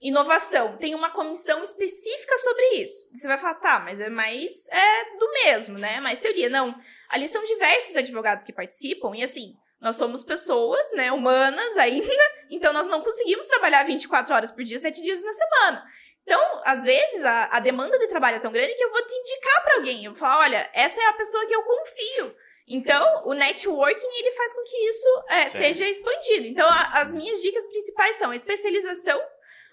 [0.01, 0.77] inovação.
[0.77, 3.09] Tem uma comissão específica sobre isso.
[3.13, 5.99] Você vai falar, tá, mas é mais é, do mesmo, né?
[5.99, 6.49] Mais teoria.
[6.49, 6.75] Não.
[7.09, 12.13] Ali são diversos advogados que participam, e assim, nós somos pessoas, né, humanas ainda,
[12.49, 15.83] então nós não conseguimos trabalhar 24 horas por dia, 7 dias na semana.
[16.23, 19.13] Então, às vezes, a, a demanda de trabalho é tão grande que eu vou te
[19.13, 20.03] indicar para alguém.
[20.03, 22.35] Eu vou falar, olha, essa é a pessoa que eu confio.
[22.67, 26.47] Então, o networking, ele faz com que isso é, seja expandido.
[26.47, 29.17] Então, a, as minhas dicas principais são especialização,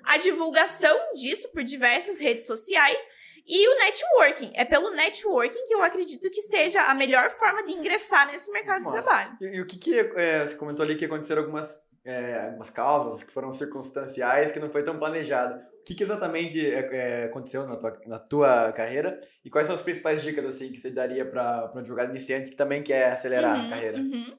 [0.06, 3.02] a divulgação disso por diversas redes sociais
[3.46, 4.52] e o networking.
[4.54, 8.84] É pelo networking que eu acredito que seja a melhor forma de ingressar nesse mercado
[8.84, 8.98] Nossa.
[8.98, 9.36] de trabalho.
[9.40, 13.22] E, e, o que, que é, você comentou ali que aconteceram algumas, é, algumas causas
[13.22, 15.54] que foram circunstanciais, que não foi tão planejado.
[15.80, 19.74] O que, que exatamente é, é, aconteceu na tua, na tua carreira e quais são
[19.74, 23.54] as principais dicas assim que você daria para um advogado iniciante que também quer acelerar
[23.54, 23.98] uhum, a carreira?
[23.98, 24.38] Uhum.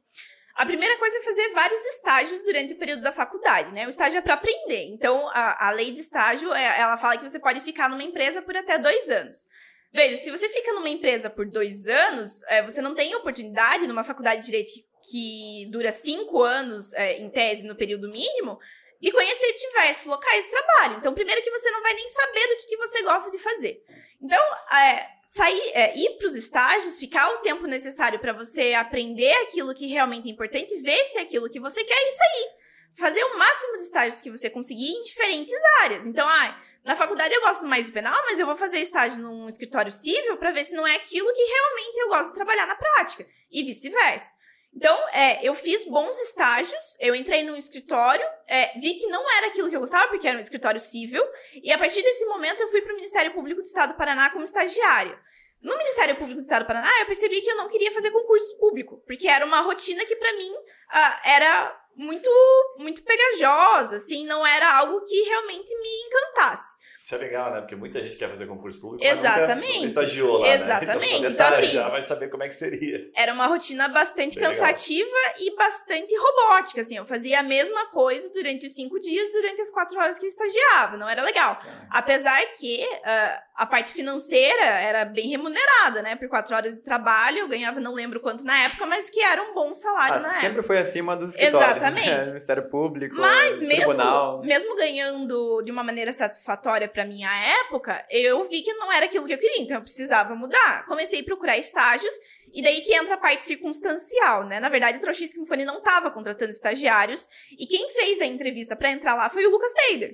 [0.56, 3.86] A primeira coisa é fazer vários estágios durante o período da faculdade, né?
[3.86, 4.86] O estágio é para aprender.
[4.86, 8.41] Então, a, a lei de estágio, é, ela fala que você pode ficar numa empresa
[8.41, 9.48] por até dois anos.
[9.91, 14.04] Veja, se você fica numa empresa por dois anos, é, você não tem oportunidade numa
[14.06, 18.58] faculdade de direito que, que dura cinco anos, é, em tese, no período mínimo,
[19.02, 20.98] e conhecer diversos locais de trabalho.
[20.98, 23.84] Então, primeiro que você não vai nem saber do que, que você gosta de fazer.
[24.22, 24.41] Então,
[24.74, 29.74] é, sair, é, ir para os estágios, ficar o tempo necessário para você aprender aquilo
[29.74, 32.66] que realmente é importante, ver se é aquilo que você quer e sair.
[32.98, 36.08] Fazer o máximo de estágios que você conseguir em diferentes áreas.
[36.08, 39.50] Então, ah, na faculdade eu gosto mais de penal, mas eu vou fazer estágio num
[39.50, 42.76] escritório civil para ver se não é aquilo que realmente eu gosto de trabalhar na
[42.76, 43.26] prática.
[43.52, 44.34] E vice-versa.
[44.76, 49.48] Então, é, eu fiz bons estágios, eu entrei num escritório, é, vi que não era
[49.48, 51.24] aquilo que eu gostava, porque era um escritório civil,
[51.64, 54.30] e a partir desse momento eu fui para o Ministério Público do Estado do Paraná
[54.32, 55.18] como estagiária.
[55.62, 58.60] No Ministério Público do Estado do Paraná, eu percebi que eu não queria fazer concurso
[58.60, 60.52] público, porque era uma rotina que para mim
[60.92, 62.30] ah, era muito
[62.78, 66.74] muito pegajosa, assim, não era algo que realmente me encantasse.
[67.06, 67.62] Isso é legal, né?
[67.62, 69.68] Porque muita gente quer fazer concurso público, Exatamente.
[69.68, 71.12] mas nunca, estagiou lá, Exatamente.
[71.12, 71.18] Né?
[71.18, 73.12] Então, então assim, já vai saber como é que seria.
[73.15, 75.34] Era uma rotina bastante Bem cansativa legal.
[75.39, 76.98] e bastante robótica, assim.
[76.98, 80.30] Eu fazia a mesma coisa durante os cinco dias, durante as quatro horas que eu
[80.30, 80.98] estagiava.
[80.98, 81.60] Não era legal.
[81.63, 81.88] É.
[81.91, 86.15] Apesar que uh, a parte financeira era bem remunerada, né?
[86.18, 89.41] Por quatro horas de trabalho, eu ganhava, não lembro quanto na época, mas que era
[89.41, 90.63] um bom salário ah, na sempre época.
[90.63, 91.78] foi acima dos escritórios.
[91.78, 92.10] Exatamente.
[92.10, 92.26] Né?
[92.36, 94.41] Ministério Público, mas tribunal.
[94.41, 99.06] mesmo, mesmo ganhando de uma maneira satisfatória para minha época, eu vi que não era
[99.06, 100.86] aquilo que eu queria, então eu precisava mudar.
[100.86, 102.13] Comecei a procurar estágios,
[102.56, 104.62] e daí que entra a parte circunstancial, né?
[104.62, 108.91] Na verdade, o Trouxíssimo Fone não estava contratando estagiários, e quem fez a entrevista para
[108.91, 110.10] entrar lá foi o Lucas Taylor.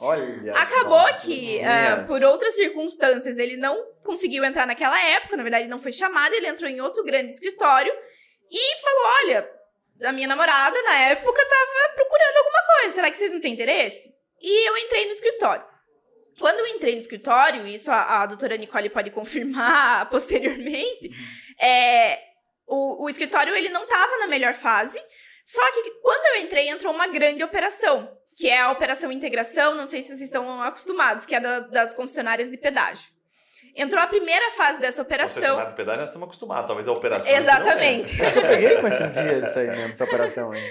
[0.00, 5.44] Olha Acabou só, que, uh, por outras circunstâncias, ele não conseguiu entrar naquela época, na
[5.44, 7.92] verdade, não foi chamado, ele entrou em outro grande escritório
[8.50, 9.50] e falou: olha,
[10.02, 14.08] a minha namorada, na época, estava procurando alguma coisa, será que vocês não têm interesse?
[14.42, 15.73] E eu entrei no escritório.
[16.38, 21.10] Quando eu entrei no escritório, isso a, a doutora Nicole pode confirmar posteriormente,
[21.60, 22.18] é,
[22.66, 25.00] o, o escritório ele não estava na melhor fase,
[25.42, 28.10] só que quando eu entrei, entrou uma grande operação.
[28.36, 31.94] que é a Operação Integração, não sei se vocês estão acostumados, que é da, das
[31.94, 33.12] concessionárias de pedágio.
[33.76, 35.34] Entrou a primeira fase dessa operação.
[35.34, 37.32] Concessionário de pedágio nós estamos acostumados, talvez a operação.
[37.32, 38.20] Exatamente.
[38.22, 40.62] Acho que eu peguei com esses dias isso aí mesmo, essa operação aí.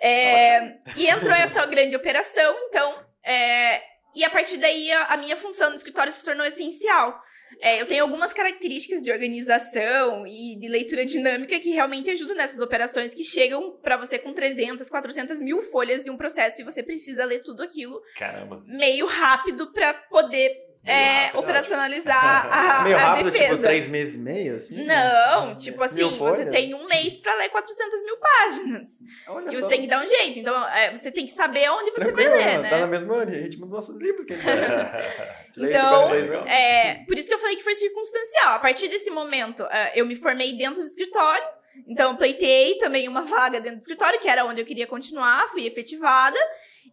[0.00, 3.04] É, e entrou essa grande operação, então.
[3.24, 3.82] é,
[4.18, 7.22] e a partir daí a, a minha função no escritório se tornou essencial.
[7.60, 12.60] É, eu tenho algumas características de organização e de leitura dinâmica que realmente ajudam nessas
[12.60, 16.82] operações que chegam para você com 300, 400 mil folhas de um processo e você
[16.82, 18.62] precisa ler tudo aquilo Caramba.
[18.66, 22.46] meio rápido para poder é, rápido, operacionalizar
[22.80, 23.50] a, Meio a rápido, defesa.
[23.50, 24.84] tipo, três meses e meio, assim?
[24.84, 28.88] Não, tipo assim, você tem um mês para ler 400 mil páginas.
[29.28, 29.62] Olha E só.
[29.62, 30.38] você tem que dar um jeito.
[30.38, 32.70] Então, é, você tem que saber onde você vai Tranquilo, ler, né?
[32.70, 34.48] Tá no mesmo ritmo dos nossos livros que a gente
[35.58, 36.46] Então, 50 vezes.
[36.46, 38.54] é, por isso que eu falei que foi circunstancial.
[38.54, 41.44] A partir desse momento, é, eu me formei dentro do escritório.
[41.86, 45.46] Então, eu pleitei também uma vaga dentro do escritório, que era onde eu queria continuar,
[45.48, 46.38] fui efetivada.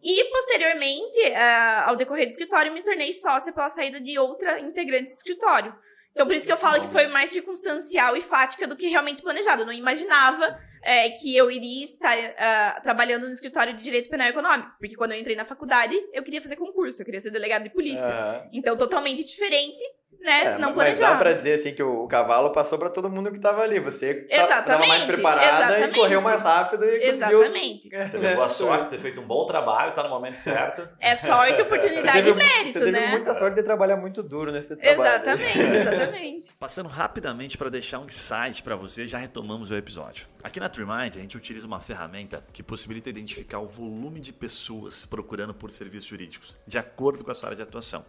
[0.02, 5.12] E, posteriormente, é, ao decorrer do escritório, me tornei sócia pela saída de outra integrante
[5.12, 5.74] do escritório.
[6.12, 9.20] Então, por isso que eu falo que foi mais circunstancial e fática do que realmente
[9.20, 9.62] planejado.
[9.62, 14.28] Eu não imaginava é, que eu iria estar ah, trabalhando no escritório de Direito Penal
[14.28, 14.70] e Econômico.
[14.78, 17.70] Porque quando eu entrei na faculdade, eu queria fazer concurso, eu queria ser delegado de
[17.70, 18.06] polícia.
[18.06, 18.48] Aham.
[18.52, 19.82] Então, totalmente diferente,
[20.20, 20.54] né?
[20.54, 21.18] É, não mas dá planejado.
[21.18, 23.80] pra dizer assim que o, o cavalo passou pra todo mundo que tava ali.
[23.80, 25.98] Você ta- tava Exatamente, mais preparada e exatamente.
[25.98, 27.42] correu mais rápido e conseguiu...
[27.42, 27.88] Exatamente.
[27.90, 30.88] Você levou a sorte de ter feito um bom trabalho, tá no momento certo.
[31.00, 33.08] É sorte, oportunidade teve, e mérito, você teve né?
[33.08, 35.00] muita sorte de trabalhar muito duro nesse trabalho.
[35.00, 36.54] Exatamente, exatamente.
[36.60, 40.28] Passando rapidamente para deixar um insight para você, já retomamos o episódio.
[40.46, 45.04] Aqui na TreeMind a gente utiliza uma ferramenta que possibilita identificar o volume de pessoas
[45.04, 48.06] procurando por serviços jurídicos, de acordo com a sua área de atuação.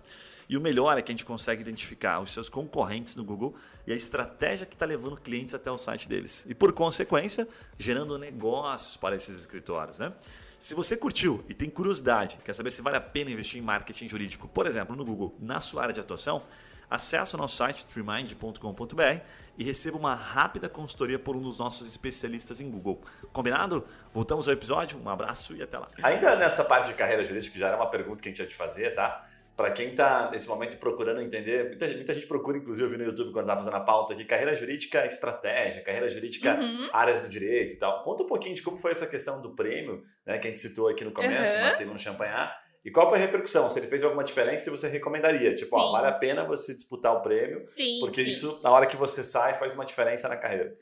[0.48, 3.56] E o melhor é que a gente consegue identificar os seus concorrentes no Google
[3.88, 6.46] e a estratégia que está levando clientes até o site deles.
[6.48, 10.14] E por consequência, gerando negócios para esses escritórios, né?
[10.60, 14.08] Se você curtiu e tem curiosidade, quer saber se vale a pena investir em marketing
[14.08, 16.44] jurídico, por exemplo, no Google, na sua área de atuação,
[16.90, 19.22] acesse o nosso site treemind.com.br
[19.58, 23.02] e receba uma rápida consultoria por um dos nossos especialistas em Google.
[23.34, 23.86] Combinado?
[24.14, 25.88] Voltamos ao episódio, um abraço e até lá.
[26.04, 28.46] Ainda nessa parte de carreira jurídica, que já era uma pergunta que a gente ia
[28.48, 29.26] te fazer, tá?
[29.56, 33.46] Para quem está nesse momento procurando entender, muita, muita gente procura, inclusive no YouTube quando
[33.46, 36.90] estava fazendo a pauta aqui, carreira jurídica estratégia, carreira jurídica Uhum.
[36.94, 38.04] áreas do direito e tal.
[38.04, 40.88] Conta um pouquinho de como foi essa questão do prêmio, né, que a gente citou
[40.88, 41.62] aqui no começo, Uhum.
[41.62, 42.54] Marcelo no Champagnat,
[42.88, 43.70] e qual foi a repercussão?
[43.70, 45.54] Se ele fez alguma diferença, se você recomendaria.
[45.54, 48.30] Tipo, ó, vale a pena você disputar o prêmio, Sim, porque sim.
[48.30, 50.74] isso, na hora que você sai, faz uma diferença na carreira.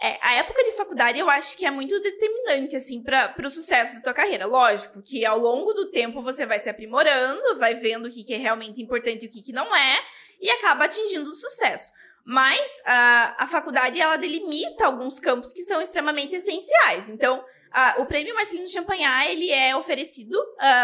[0.00, 3.96] É, a época de faculdade eu acho que é muito determinante, assim, para o sucesso
[3.96, 4.46] da tua carreira.
[4.46, 8.32] Lógico que ao longo do tempo você vai se aprimorando, vai vendo o que, que
[8.32, 10.02] é realmente importante e o que, que não é,
[10.40, 11.92] e acaba atingindo o sucesso.
[12.24, 17.10] Mas a, a faculdade, ela delimita alguns campos que são extremamente essenciais.
[17.10, 17.44] Então,
[17.76, 20.36] a- o prêmio Marcelino Champagnat, ele é oferecido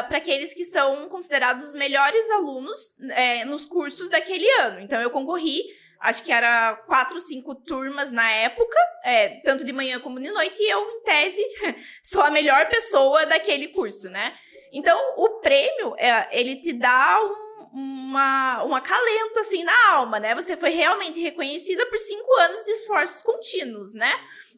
[0.09, 4.81] para aqueles que são considerados os melhores alunos é, nos cursos daquele ano.
[4.81, 5.63] Então, eu concorri
[6.03, 10.61] acho que era quatro, cinco turmas na época, é, tanto de manhã como de noite,
[10.61, 11.41] e eu, em tese,
[12.03, 14.35] sou a melhor pessoa daquele curso, né?
[14.73, 20.35] Então, o prêmio, é, ele te dá um, uma, um acalento, assim, na alma, né?
[20.35, 24.13] Você foi realmente reconhecida por cinco anos de esforços contínuos, né?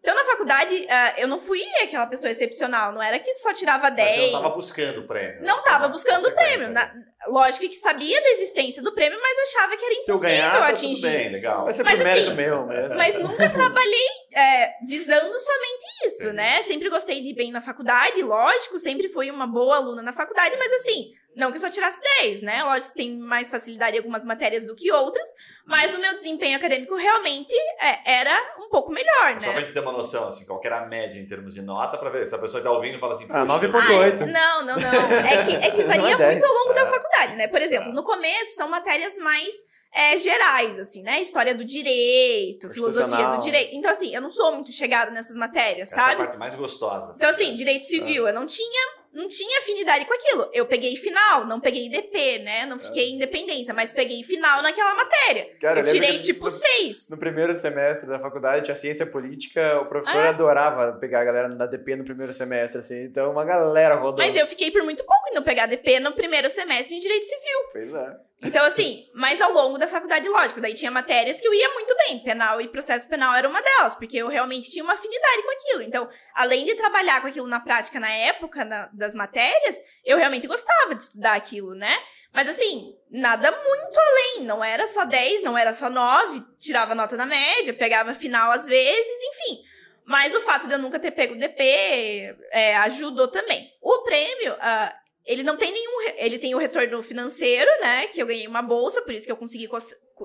[0.05, 3.91] Então, na faculdade, ah, eu não fui aquela pessoa excepcional, não era que só tirava
[3.91, 4.07] 10.
[4.07, 5.43] Mas você não estava buscando o prêmio.
[5.43, 6.69] Não estava buscando o prêmio.
[6.69, 6.73] né?
[6.75, 6.95] Na-
[7.29, 10.59] lógico que sabia da existência do prêmio, mas achava que era Se eu impossível ganhar,
[10.59, 11.01] tá atingir.
[11.01, 11.65] tudo bem, legal.
[11.65, 12.95] Vai ser Mas mérito assim, meu mesmo.
[12.97, 16.37] Mas nunca trabalhei é, visando somente isso, Entendi.
[16.37, 16.63] né?
[16.65, 20.55] Sempre gostei de ir bem na faculdade, lógico, sempre fui uma boa aluna na faculdade,
[20.59, 22.63] mas assim, não que eu só tirasse 10, né?
[22.65, 25.29] Lógico que tem mais facilidade em algumas matérias do que outras,
[25.67, 29.61] mas o meu desempenho acadêmico realmente é, era um pouco melhor, Só pra né?
[29.67, 32.11] gente ter uma noção, assim, qual que era a média em termos de nota, pra
[32.11, 33.27] ver se a pessoa que tá ouvindo fala assim...
[33.31, 34.23] Ah, "Puxa, 9.8.
[34.23, 35.13] Ai, não, não, não.
[35.13, 36.31] É que, é que varia é 10.
[36.33, 36.75] muito ao longo É.
[36.75, 37.49] da faculdade, né?
[37.49, 37.93] Por exemplo, É.
[37.93, 39.53] no começo são matérias mais
[39.97, 41.21] é, gerais, assim, né?
[41.21, 43.77] História do direito, filosofia do direito.
[43.77, 46.17] Então, assim, eu não sou muito chegada nessas matérias, Essa é a sabe?
[46.17, 47.13] parte mais gostosa.
[47.17, 47.57] Então, assim, faculdade.
[47.59, 50.51] direito civil, eu não tinha, não tinha afinidade com aquilo.
[50.53, 52.67] Eu peguei final, não peguei DP, né?
[52.67, 55.49] Não fiquei em independência, mas peguei final naquela matéria.
[55.61, 57.09] Cara, eu tirei, tipo, no- seis.
[57.11, 60.31] No primeiro semestre da faculdade tinha ciência política, o professor Ah.
[60.31, 64.25] adorava pegar a galera da DP no primeiro semestre, assim, então uma galera rodou.
[64.25, 67.25] Mas eu fiquei por muito pouco em não pegar DP no primeiro semestre em direito
[67.25, 67.59] civil.
[67.73, 68.17] Pois é.
[68.45, 71.95] Então, assim, mas ao longo da faculdade, lógico, daí tinha matérias que eu ia muito
[72.07, 72.19] bem.
[72.23, 75.83] Penal e processo penal era uma delas, porque eu realmente tinha uma afinidade com aquilo.
[75.83, 80.47] Então, além de trabalhar com aquilo na prática na época na- das matérias, eu realmente
[80.47, 81.99] gostava de estudar aquilo, né?
[82.35, 84.45] Mas assim, nada muito além.
[84.45, 88.67] Não era só 10, não era só 9, tirava nota na média, pegava final às
[88.67, 89.63] vezes, enfim.
[90.05, 93.71] Mas o fato de eu nunca ter pego DP é, ajudou também.
[93.81, 94.95] O prêmio, ah,
[95.27, 96.15] ele não tem nenhum.
[96.17, 98.07] Ele tem o retorno financeiro, né?
[98.09, 99.69] Que eu ganhei uma bolsa, por isso que eu consegui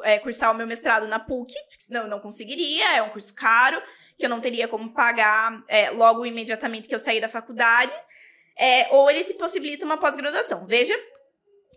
[0.03, 3.81] é, cursar o meu mestrado na PUC, senão eu não conseguiria, é um curso caro,
[4.17, 7.93] que eu não teria como pagar é, logo imediatamente que eu sair da faculdade.
[8.57, 10.67] É, ou ele te possibilita uma pós-graduação.
[10.67, 10.93] Veja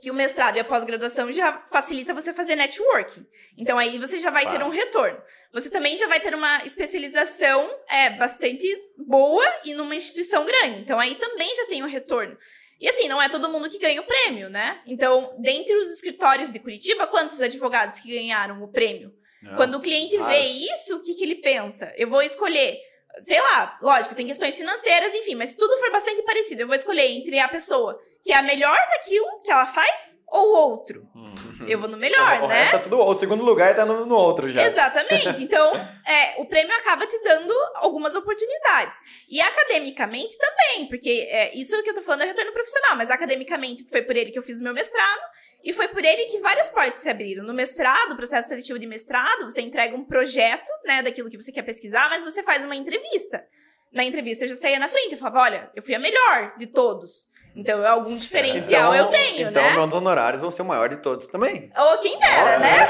[0.02, 3.24] que o mestrado e a pós-graduação já facilita você fazer networking.
[3.56, 5.22] Então aí você já vai ter um retorno.
[5.52, 8.66] Você também já vai ter uma especialização é, bastante
[8.98, 10.80] boa e numa instituição grande.
[10.80, 12.36] Então aí também já tem um retorno.
[12.82, 14.82] E assim, não é todo mundo que ganha o prêmio, né?
[14.88, 19.14] Então, dentre os escritórios de Curitiba, quantos advogados que ganharam o prêmio?
[19.40, 19.54] Não.
[19.54, 21.92] Quando o cliente vê isso, o que, que ele pensa?
[21.96, 22.76] Eu vou escolher
[23.20, 26.76] sei lá, lógico, tem questões financeiras, enfim, mas se tudo for bastante parecido, eu vou
[26.76, 31.08] escolher entre a pessoa que é a melhor daquilo que ela faz ou outro.
[31.14, 31.34] Hum.
[31.66, 32.68] Eu vou no melhor, o, né?
[32.68, 34.62] O, tá tudo, o segundo lugar tá no, no outro já.
[34.62, 35.42] Exatamente.
[35.42, 35.74] Então,
[36.06, 38.98] é, o prêmio acaba te dando algumas oportunidades.
[39.28, 43.84] E academicamente também, porque é, isso que eu tô falando é retorno profissional, mas academicamente
[43.88, 45.20] foi por ele que eu fiz o meu mestrado
[45.64, 47.44] e foi por ele que várias portas se abriram.
[47.44, 51.62] No mestrado, processo seletivo de mestrado, você entrega um projeto, né, daquilo que você quer
[51.62, 53.44] pesquisar, mas você faz uma entrevista.
[53.92, 56.66] Na entrevista eu já saía na frente, eu falava, olha, eu fui a melhor de
[56.66, 57.30] todos.
[57.54, 59.70] Então, algum diferencial então, eu tenho, então, né?
[59.70, 61.70] Então, meus honorários vão ser o maior de todos também.
[61.76, 62.88] Ou quem dera, né?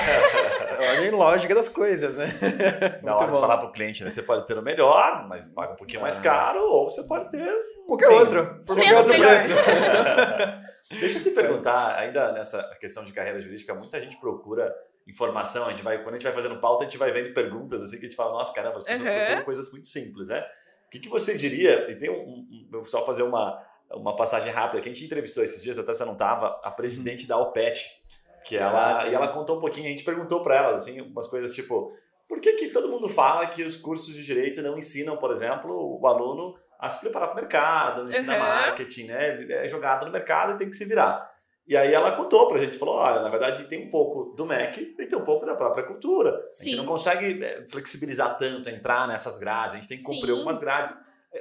[0.98, 2.28] Olha a lógica das coisas, né?
[3.02, 3.34] Na hora bom.
[3.34, 4.10] de falar pro cliente, né?
[4.10, 6.22] Você pode ter o melhor, mas paga um pouquinho mais ah.
[6.22, 7.44] caro, ou você pode ter...
[7.88, 8.44] Qualquer Sim, outro.
[8.64, 9.40] Por qualquer outro melhor.
[11.00, 14.74] Deixa eu te perguntar, ainda nessa questão de carreira jurídica, muita gente procura
[15.06, 17.82] informação, a gente vai, quando a gente vai fazendo pauta, a gente vai vendo perguntas
[17.82, 19.14] assim que a gente fala, nossa, caramba, as pessoas uhum.
[19.14, 20.46] procuram coisas muito simples, né?
[20.86, 23.58] O que, que você diria, e tem um, um, eu só fazer uma,
[23.90, 27.26] uma passagem rápida, que a gente entrevistou esses dias, até você não estava, a presidente
[27.26, 28.02] da OPET,
[28.46, 31.26] que ela, ah, e ela contou um pouquinho, a gente perguntou para ela, assim, umas
[31.26, 31.90] coisas tipo,
[32.28, 35.98] por que, que todo mundo fala que os cursos de direito não ensinam, por exemplo,
[36.00, 38.40] o aluno a se preparar para o mercado, ensina uhum.
[38.40, 39.46] marketing, né?
[39.52, 41.24] É jogado no mercado e tem que se virar.
[41.64, 44.96] E aí ela contou pra gente, falou, olha, na verdade tem um pouco do MEC
[44.98, 46.36] e tem um pouco da própria cultura.
[46.50, 46.62] Sim.
[46.62, 50.32] A gente não consegue é, flexibilizar tanto, entrar nessas grades, a gente tem que cumprir
[50.32, 50.38] Sim.
[50.38, 50.92] algumas grades.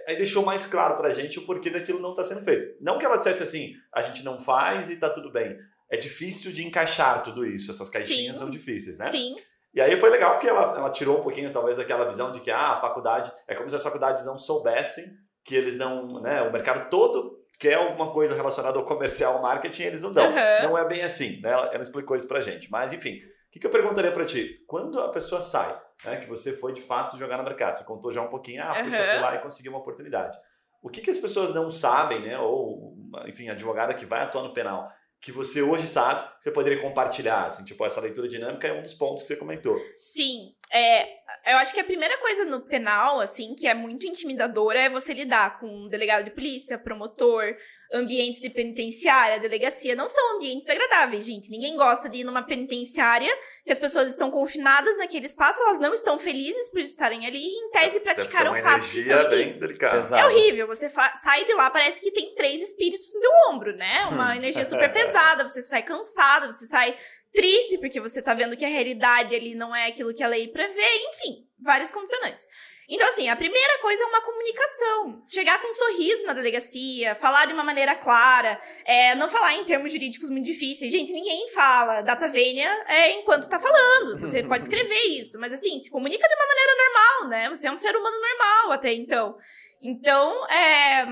[0.08, 2.78] Aí deixou mais claro pra gente o porquê daquilo não está sendo feito.
[2.80, 5.58] Não que ela dissesse assim, a gente não faz e tá tudo bem.
[5.90, 8.44] É difícil de encaixar tudo isso, essas caixinhas Sim.
[8.44, 9.10] são difíceis, né?
[9.10, 9.36] Sim.
[9.74, 12.52] E aí foi legal porque ela, ela tirou um pouquinho, talvez, daquela visão de que
[12.52, 15.06] ah, a faculdade é como se as faculdades não soubessem
[15.44, 19.84] que eles não, né, o mercado todo quer alguma coisa relacionada ao comercial, ao marketing,
[19.84, 20.26] eles não dão.
[20.26, 20.64] Uhum.
[20.64, 21.52] Não é bem assim, né?
[21.52, 22.72] Ela, ela explicou isso pra gente.
[22.72, 24.64] Mas, enfim, o que, que eu perguntaria para ti?
[24.66, 28.12] Quando a pessoa sai, né, que você foi de fato jogar no mercado, você contou
[28.12, 28.86] já um pouquinho, ah, uhum.
[28.86, 30.38] puxa, fui lá e consegui uma oportunidade.
[30.82, 32.40] O que, que as pessoas não sabem, né?
[32.40, 32.96] Ou,
[33.28, 34.90] enfim, advogada que vai atuar no penal,
[35.22, 38.82] que você hoje sabe, que você poderia compartilhar, assim, tipo, essa leitura dinâmica é um
[38.82, 39.80] dos pontos que você comentou.
[40.00, 44.80] Sim, é, eu acho que a primeira coisa no penal, assim, que é muito intimidadora
[44.80, 47.56] é você lidar com um delegado de polícia, promotor,
[47.94, 49.96] ambientes de penitenciária, delegacia.
[49.96, 51.50] Não são ambientes agradáveis, gente.
[51.50, 53.32] Ninguém gosta de ir numa penitenciária
[53.66, 57.68] que as pessoas estão confinadas naquele espaço, elas não estão felizes por estarem ali e,
[57.68, 59.78] em tese, praticaram fatos que são ilícitos.
[60.20, 60.68] É horrível.
[60.68, 64.06] Você sai de lá, parece que tem três espíritos no teu ombro, né?
[64.12, 66.96] Uma energia super pesada, você sai cansado, você sai
[67.34, 70.48] triste porque você tá vendo que a realidade ali não é aquilo que a lei
[70.48, 72.46] prevê, enfim, vários condicionantes.
[72.94, 75.24] Então, assim, a primeira coisa é uma comunicação.
[75.26, 79.64] Chegar com um sorriso na delegacia, falar de uma maneira clara, é, não falar em
[79.64, 80.92] termos jurídicos muito difíceis.
[80.92, 84.20] Gente, ninguém fala data vênia é, enquanto tá falando.
[84.20, 87.50] Você pode escrever isso, mas assim, se comunica de uma maneira normal, né?
[87.56, 89.38] Você é um ser humano normal até então.
[89.82, 91.06] Então, é,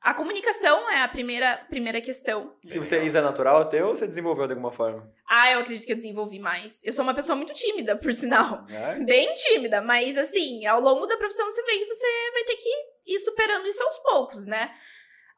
[0.00, 2.54] a comunicação é a primeira, primeira questão.
[2.64, 5.10] E você, isso é natural até ou você desenvolveu de alguma forma?
[5.28, 6.82] Ah, eu acredito que eu desenvolvi mais.
[6.84, 8.66] Eu sou uma pessoa muito tímida, por sinal.
[8.68, 8.98] É?
[9.04, 12.68] Bem tímida, mas assim, ao longo da profissão você vê que você vai ter que
[13.14, 14.70] ir superando isso aos poucos, né?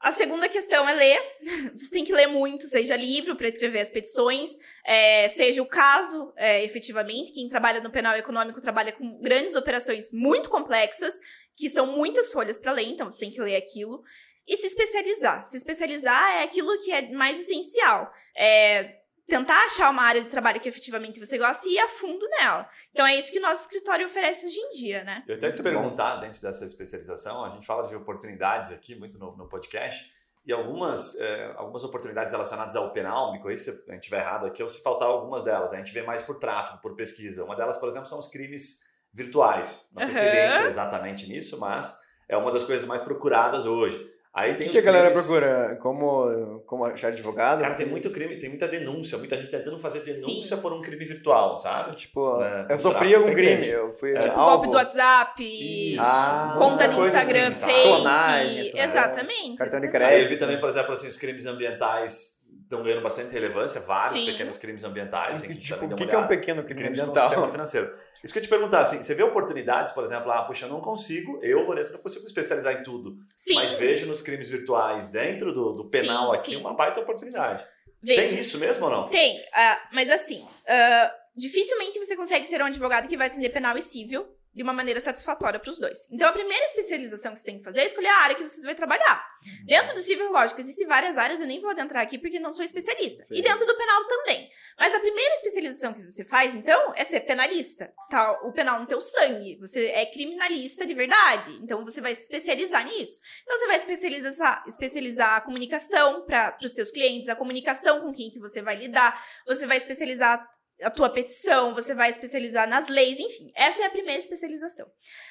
[0.00, 1.20] A segunda questão é ler.
[1.74, 4.50] Você tem que ler muito, seja livro para escrever as petições,
[4.86, 7.32] é, seja o caso, é, efetivamente.
[7.32, 11.18] Quem trabalha no penal econômico trabalha com grandes operações muito complexas,
[11.58, 14.02] que são muitas folhas para ler, então você tem que ler aquilo.
[14.46, 15.44] E se especializar.
[15.46, 18.10] Se especializar é aquilo que é mais essencial.
[18.34, 22.26] É, tentar achar uma área de trabalho que efetivamente você gosta e ir a fundo
[22.38, 22.66] nela.
[22.92, 25.22] Então é isso que o nosso escritório oferece hoje em dia, né?
[25.28, 29.36] Eu até te perguntar, dentro dessa especialização, a gente fala de oportunidades aqui muito no,
[29.36, 34.04] no podcast, e algumas, é, algumas oportunidades relacionadas ao penal, me corrija se a gente
[34.04, 35.74] estiver errado aqui, ou se faltar algumas delas.
[35.74, 37.44] A gente vê mais por tráfego, por pesquisa.
[37.44, 38.87] Uma delas, por exemplo, são os crimes
[39.18, 39.90] virtuais.
[39.94, 40.18] Não sei uhum.
[40.18, 41.98] se ele entra exatamente nisso, mas
[42.28, 45.08] é uma das coisas mais procuradas hoje Aí O tem que, os que a galera
[45.10, 45.76] crimes- procura?
[45.82, 47.60] Como, como achar advogado?
[47.60, 50.62] Cara, tem muito crime, tem muita denúncia, muita gente tentando fazer denúncia Sim.
[50.62, 51.96] por um crime virtual, sabe?
[51.96, 53.66] Tipo, É, eu o sofri algum crime.
[53.66, 54.20] Eu fui É.
[54.20, 54.56] Tipo, alvo.
[54.56, 55.96] golpe do WhatsApp.
[55.98, 57.82] Ah, conta no coisa Instagram assim, fake.
[57.82, 58.78] Clonagem.
[58.78, 59.56] Exatamente.
[59.56, 60.14] Cartão de crédito.
[60.14, 64.12] Aí eu vi também, por exemplo, assim, os crimes ambientais estão ganhando bastante relevância, vários
[64.12, 64.26] Sim.
[64.26, 65.38] pequenos crimes ambientais.
[65.38, 67.28] Assim, que Tipo, o que, que é um pequeno crime crimes no ambiental?
[67.30, 67.90] sistema financeiro.
[68.22, 70.80] Isso que eu te perguntar, assim, você vê oportunidades, por exemplo, ah, puxa, eu não
[70.80, 75.10] consigo, eu, Vanessa, não consigo me especializar em tudo, Sim, mas vejo nos crimes virtuais,
[75.10, 76.56] dentro do, do penal Sim, aqui, sim.
[76.56, 77.64] uma baita oportunidade.
[78.02, 78.22] veja.
[78.22, 79.08] Tem isso mesmo ou não?
[79.08, 83.76] Tem, ah, mas assim, ah, dificilmente você consegue ser um advogado que vai atender penal
[83.76, 84.26] e civil
[84.58, 86.08] de uma maneira satisfatória para os dois.
[86.10, 88.60] Então, a primeira especialização que você tem que fazer é escolher a área que você
[88.62, 89.24] vai trabalhar.
[89.64, 92.64] Dentro do civil, lógico, existem várias áreas, eu nem vou adentrar aqui porque não sou
[92.64, 93.22] especialista.
[93.22, 93.36] Sim.
[93.36, 94.50] E dentro do penal também.
[94.76, 97.92] Mas a primeira especialização que você faz, então, é ser penalista.
[98.10, 98.32] Tá?
[98.42, 99.56] O penal no teu sangue.
[99.60, 101.56] Você é criminalista de verdade.
[101.62, 103.20] Então, você vai se especializar nisso.
[103.44, 108.28] Então, você vai especializar, especializar a comunicação para os teus clientes, a comunicação com quem
[108.28, 109.16] que você vai lidar.
[109.46, 110.44] Você vai especializar
[110.82, 113.50] a tua petição, você vai especializar nas leis, enfim.
[113.54, 114.86] Essa é a primeira especialização.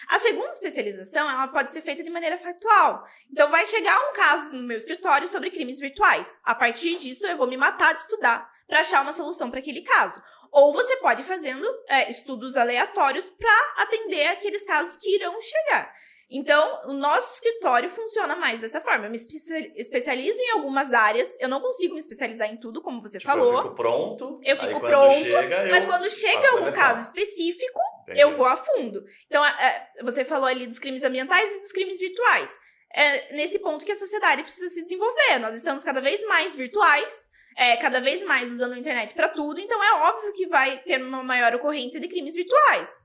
[0.10, 3.06] A segunda especialização, ela pode ser feita de maneira factual.
[3.32, 6.39] Então, vai chegar um caso no meu escritório sobre crimes virtuais.
[6.43, 9.82] A partir disso, eu vou me matar de estudar para achar uma solução para aquele
[9.82, 10.22] caso.
[10.52, 15.93] Ou você pode ir fazendo é, estudos aleatórios para atender aqueles casos que irão chegar.
[16.30, 19.05] Então, o nosso escritório funciona mais dessa forma.
[19.05, 23.01] Eu me especia- especializo em algumas áreas, eu não consigo me especializar em tudo, como
[23.01, 23.53] você Tipo, falou.
[23.53, 28.19] eu fico pronto, Eu fico quando pronto, chega, Mas quando chega algum caso específico, Entendi.
[28.19, 29.03] eu vou a fundo.
[29.28, 32.57] Então, a- a- você falou ali dos crimes ambientais e dos crimes virtuais.
[32.93, 35.39] É nesse ponto que a sociedade precisa se desenvolver.
[35.39, 39.59] Nós estamos cada vez mais virtuais, é, cada vez mais usando a internet para tudo,
[39.61, 42.97] então é óbvio que vai ter uma maior ocorrência de crimes virtuais.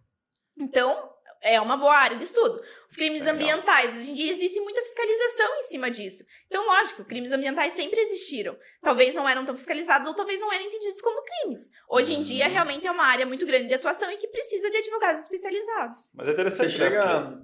[0.58, 1.10] Então,
[1.42, 2.62] é uma boa área de estudo.
[2.92, 3.34] Os crimes Legal.
[3.36, 6.24] ambientais, hoje em dia existe muita fiscalização em cima disso.
[6.46, 8.54] Então, lógico, crimes ambientais sempre existiram.
[8.82, 11.70] Talvez não eram tão fiscalizados ou talvez não eram entendidos como crimes.
[11.88, 12.22] Hoje em Uhum.
[12.22, 16.10] dia, realmente é uma área muito grande de atuação e que precisa de advogados especializados.
[16.14, 16.84] Mas é Você interessante, né?
[16.90, 17.38] chega.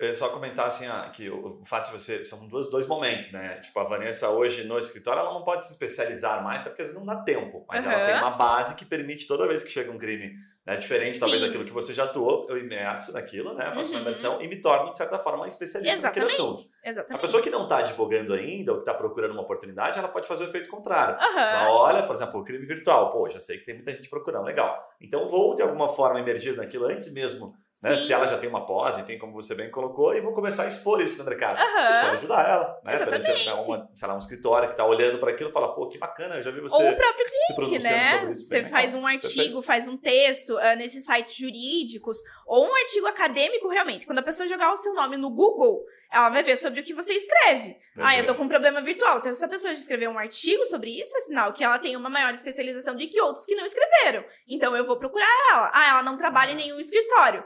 [0.00, 2.24] Ia só comentar assim, ah, que o, o fato de você.
[2.24, 3.56] São dois, dois momentos, né?
[3.60, 6.88] Tipo, a Vanessa hoje no escritório, ela não pode se especializar mais, até porque às
[6.88, 7.64] vezes não dá tempo.
[7.68, 8.04] Mas ela Aham.
[8.04, 10.34] tem uma base que permite, toda vez que chega um crime
[10.66, 11.48] né, diferente, talvez Sim.
[11.48, 13.70] daquilo que você já atuou, eu imerso naquilo, né?
[13.74, 14.02] Faço uma Uhum.
[14.02, 16.54] imersão e me torno, de certa forma, uma especialista naquele Exatamente.
[16.56, 16.74] assunto.
[16.84, 17.20] A Exatamente.
[17.20, 20.44] pessoa que não está advogando ainda, ou que está procurando uma oportunidade, ela pode fazer
[20.44, 21.16] o efeito contrário.
[21.16, 21.70] Ela Aham.
[21.70, 23.10] olha, por exemplo, o crime virtual.
[23.10, 24.76] Pô, já sei que tem muita gente procurando, legal.
[25.00, 27.96] Então vou, de alguma forma, emergir naquilo antes mesmo né?
[27.96, 30.66] Se ela já tem uma pós, enfim, como você bem colocou, e vou começar a
[30.68, 31.58] expor isso no mercado.
[31.60, 31.88] Aham.
[31.88, 32.94] Isso pode ajudar ela, né?
[32.94, 33.32] Exatamente.
[33.32, 35.98] Perante uma, sei lá, um escritório que está olhando para aquilo e fala, pô, que
[35.98, 38.04] bacana, eu já vi você Ou o próprio cliente, né?
[38.04, 38.44] sobre isso.
[38.44, 39.02] Você Bem faz legal.
[39.02, 44.06] um artigo, faz um texto ah, nesses sites jurídicos, ou um artigo acadêmico, realmente.
[44.06, 46.94] Quando a pessoa jogar o seu nome no Google, ela vai ver sobre o que
[46.94, 47.76] você escreve.
[47.98, 49.18] Ah, eu tô com um problema virtual.
[49.18, 52.08] Se essa pessoa já escreveu um artigo sobre isso, é sinal que ela tem uma
[52.08, 54.24] maior especialização do que outros que não escreveram.
[54.48, 55.70] Então eu vou procurar ela.
[55.74, 57.44] Ah, ela não trabalha em nenhum escritório.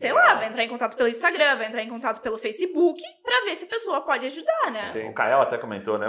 [0.00, 3.40] Sei lá, vai entrar em contato pelo Instagram, vai entrar em contato pelo Facebook, pra
[3.44, 4.82] ver se a pessoa pode ajudar, né?
[4.92, 5.08] Sim.
[5.08, 6.06] O Kael até comentou, né?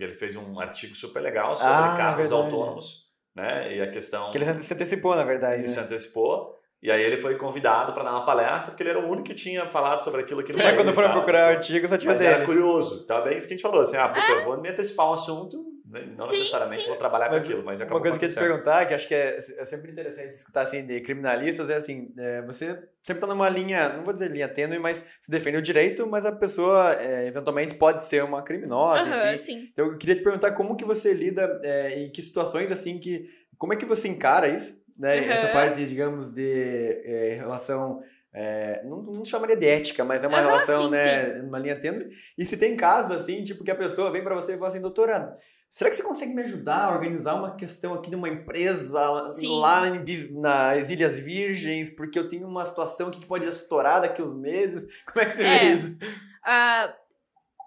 [0.00, 2.42] Ele fez um artigo super legal sobre Ah, carros verdade.
[2.42, 3.74] autônomos, né?
[3.76, 4.30] E a questão.
[4.30, 5.60] Que ele se antecipou, na verdade.
[5.60, 5.82] Ele se Né?
[5.84, 6.56] antecipou.
[6.82, 9.34] E aí ele foi convidado para dar uma palestra, porque ele era o único que
[9.34, 10.58] tinha falado sobre aquilo que Sim.
[10.58, 12.46] no Mas quando país, foram procurar o artigo, só tinha Mas era dele.
[12.46, 15.08] curioso, tá bem isso que a gente falou, assim, ah, puta, eu vou me antecipar
[15.08, 15.56] um assunto,
[15.86, 16.30] não É.
[16.30, 16.88] Sim, necessariamente sim.
[16.88, 18.94] vou trabalhar com Mas aquilo, mas Uma acabou coisa que eu ia te perguntar, que
[18.94, 23.20] acho que é, é sempre interessante escutar assim de criminalistas, é assim, é, você sempre
[23.20, 26.32] tá numa linha, não vou dizer linha tênue, mas se defende o direito, mas a
[26.32, 29.44] pessoa é, eventualmente pode ser uma criminosa, Aham, enfim.
[29.44, 29.68] sim.
[29.72, 33.24] Então eu queria te perguntar como que você lida, é, em que situações assim que,
[33.56, 35.20] como é que você encara isso, né?
[35.20, 35.30] Uhum.
[35.30, 38.00] Essa parte, digamos, de é, relação
[38.38, 42.06] é, não, não chamaria de ética, mas é uma relação, sim, né, uma linha tênue.
[42.36, 44.80] E se tem casos assim, tipo que a pessoa vem pra você e fala assim,
[44.80, 45.34] doutora,
[45.70, 49.58] será que você consegue me ajudar a organizar uma questão aqui de uma empresa Sim.
[49.60, 50.04] lá em,
[50.40, 54.86] nas Ilhas Virgens, porque eu tenho uma situação aqui que pode estourar daqui uns meses?
[55.12, 55.58] Como é que você É.
[55.58, 55.96] vê isso?
[56.44, 56.94] Ah,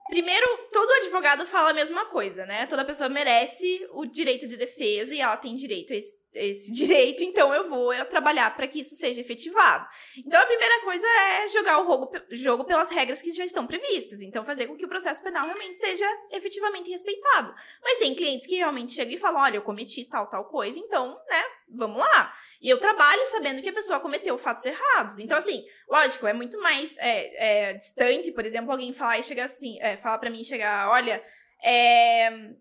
[0.09, 2.65] primeiro, todo advogado fala a mesma coisa, né?
[2.65, 7.23] Toda pessoa merece o direito de defesa e ela tem direito a esse, esse direito,
[7.23, 9.87] então eu vou eu trabalhar para que isso seja efetivado.
[10.17, 14.21] Então a primeira coisa é jogar o jogo, jogo pelas regras que já estão previstas,
[14.21, 17.53] então fazer com que o processo penal realmente seja efetivamente respeitado.
[17.81, 21.09] Mas tem clientes que realmente chegam e falam: olha, eu cometi tal, tal coisa, então,
[21.27, 22.33] né, vamos lá.
[22.61, 25.19] E eu trabalho sabendo que a pessoa cometeu fatos errados.
[25.19, 29.45] Então, assim, lógico, é muito mais é, é, distante, por exemplo, alguém falar e chegar
[29.45, 31.23] assim, é, falar pra mim, chegar, olha,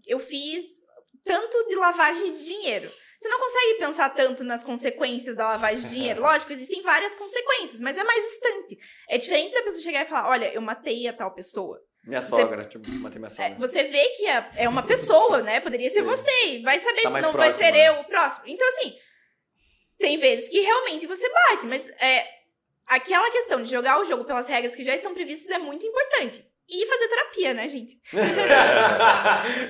[0.06, 0.82] eu fiz
[1.24, 2.90] tanto de lavagem de dinheiro.
[3.18, 6.20] Você não consegue pensar tanto nas consequências da lavagem de dinheiro.
[6.22, 8.78] Lógico, existem várias consequências, mas é mais distante.
[9.08, 11.80] É diferente da pessoa chegar e falar, olha, eu matei a tal pessoa.
[12.04, 13.54] Minha Você- sogra, tipo, matei minha É, sogra.
[13.58, 15.58] você vê que é, é uma pessoa, né?
[15.58, 16.06] Poderia ser Sim.
[16.06, 16.62] você.
[16.62, 17.88] Vai saber Tá se não vai ser né?
[17.88, 18.44] eu o próximo.
[18.46, 18.96] Então, assim,
[19.98, 22.24] tem vezes que realmente você bate, mas é,
[22.86, 26.46] aquela questão de jogar o jogo pelas regras que já estão previstas é muito importante.
[26.70, 27.94] E fazer terapia, né, gente?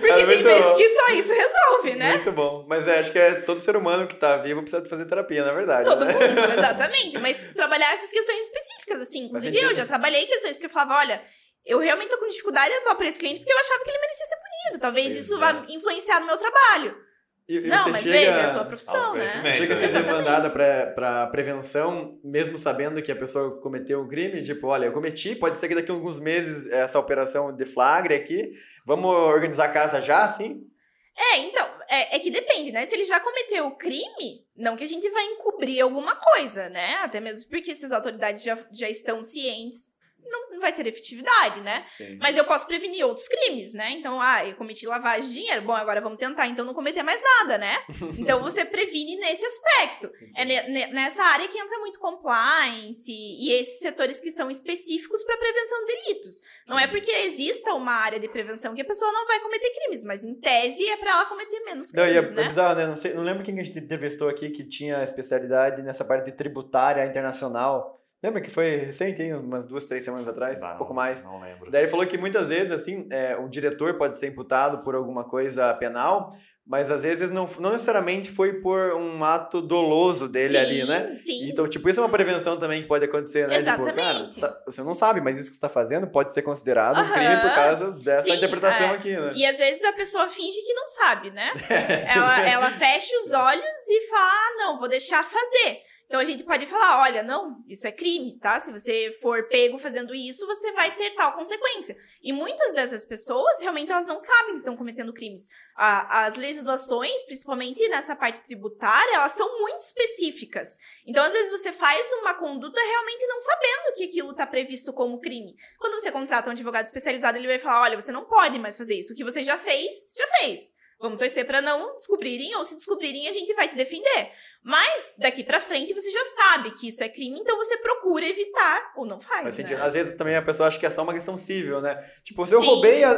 [0.01, 0.75] Porque É tem muito vezes bom.
[0.77, 2.15] que só isso resolve, né?
[2.15, 2.65] Muito bom.
[2.69, 5.45] Mas é, acho que é todo ser humano que tá vivo precisa de fazer terapia,
[5.45, 5.85] na verdade.
[5.89, 6.13] Todo né?
[6.13, 6.25] mundo,
[6.59, 7.19] exatamente.
[7.19, 9.27] Mas trabalhar essas questões específicas, assim.
[9.27, 11.23] Inclusive, eu já trabalhei questões que eu falava, olha,
[11.65, 13.99] eu realmente tô com dificuldade em atuar para esse cliente porque eu achava que ele
[14.01, 14.81] merecia ser punido.
[14.81, 15.67] Talvez isso Exato.
[15.67, 17.08] vá influenciar no meu trabalho.
[17.49, 19.01] E, não, você mas chega, veja, é a tua profissão, né?
[19.01, 19.57] autoconhecimento.
[19.57, 20.07] Chega a ser Exatamente.
[20.07, 24.43] demandada pra, pra prevenção, mesmo sabendo que a pessoa cometeu um crime?
[24.45, 28.51] Tipo, olha, eu cometi, pode ser que daqui a alguns meses essa operação deflagre aqui.
[28.85, 30.69] Vamos organizar a casa já, assim?
[31.17, 32.85] É, então, é, é que depende, né?
[32.85, 36.97] Se ele já cometeu o crime, não que a gente vai encobrir alguma coisa, né?
[37.03, 39.98] Até mesmo porque se as autoridades já, já estão cientes,
[40.31, 41.85] não, não vai ter efetividade, né?
[41.87, 42.19] Sim.
[42.21, 43.91] Mas eu posso prevenir outros crimes, né?
[43.93, 45.63] Então, ah, eu cometi lavagem de dinheiro.
[45.63, 47.79] Bom, agora vamos tentar, então, não cometer mais nada, né?
[48.19, 50.11] Então, você previne nesse aspecto.
[50.37, 55.23] É ne- ne- nessa área que entra muito compliance e esses setores que são específicos
[55.25, 56.43] para prevenção de delitos.
[56.67, 60.03] Não é porque exista uma área de prevenção que a pessoa não vai cometer crimes,
[60.05, 62.49] mas em tese é para ela cometer menos Não, é, crimes, é né?
[62.49, 62.87] bizarro, né?
[62.87, 66.27] Não, sei, não lembro quem que a gente entrevistou aqui que tinha especialidade nessa parte
[66.27, 67.98] de tributária internacional.
[68.23, 69.35] Lembra que foi recente, hein?
[69.35, 70.61] umas duas, três semanas atrás?
[70.63, 71.23] Ah, um pouco não- mais.
[71.23, 71.71] Não lembro.
[71.71, 75.23] Daí ele falou que muitas vezes, assim, é, o diretor pode ser imputado por alguma
[75.23, 76.29] coisa penal,
[76.67, 81.17] mas às vezes não, não necessariamente foi por um ato doloso dele sim, ali, né?
[81.17, 81.49] Sim.
[81.49, 83.59] Então, tipo, isso é uma prevenção também que pode acontecer, né?
[83.63, 84.41] Tipo, cara, Exatamente.
[84.41, 87.37] tá- você não sabe, mas isso que você tá fazendo pode ser considerado um crime
[87.41, 88.95] por causa dessa Sim, interpretação é.
[88.97, 89.33] aqui, né?
[89.37, 91.53] E às vezes a pessoa finge que não sabe, né?
[92.13, 95.79] ela, ela fecha os olhos e fala: ah, não, vou deixar fazer.
[96.09, 98.59] Então a gente pode falar: olha, não, isso é crime, tá?
[98.59, 101.95] Se você for pego fazendo isso, você vai ter tal consequência.
[102.23, 105.49] E muitas dessas pessoas realmente elas não sabem que estão cometendo crimes.
[105.77, 110.79] A- as legislações, principalmente nessa parte tributária, elas são muito específicas.
[111.07, 115.21] Então, às vezes, você faz uma conduta realmente não sabendo que aquilo está previsto como
[115.21, 115.55] crime.
[115.79, 118.95] Quando você contrata um advogado especializado, ele vai falar: olha, você não pode mais fazer
[118.99, 119.13] isso.
[119.13, 120.75] O que você já fez, já fez.
[121.01, 124.33] Vamos torcer para não descobrirem, ou se descobrirem, a gente vai te defender.
[124.65, 128.93] Mas daqui pra frente você já sabe que isso é crime, então você procura evitar
[128.97, 129.43] ou não faz.
[129.43, 129.77] Faz né?
[129.81, 131.97] Às vezes também a pessoa acha que é só uma questão civil, né?
[132.25, 132.67] Tipo, se eu Sim.
[132.67, 133.15] roubei, a-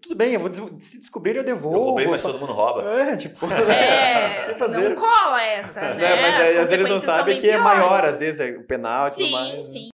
[0.00, 1.76] tudo bem, eu vou se descobrir eu devolvo.
[1.78, 2.82] Eu roubei, mas todo mundo rouba.
[3.00, 3.44] É, tipo.
[3.52, 4.88] É, Sem fazer.
[4.88, 5.94] não cola essa, né?
[5.96, 8.10] Né, Mas As aí, às vezes ele não sabe bem que é maior, piores.
[8.14, 9.54] às vezes, é o penal e tudo Sim, mais.
[9.56, 9.62] né?
[9.62, 9.88] sim.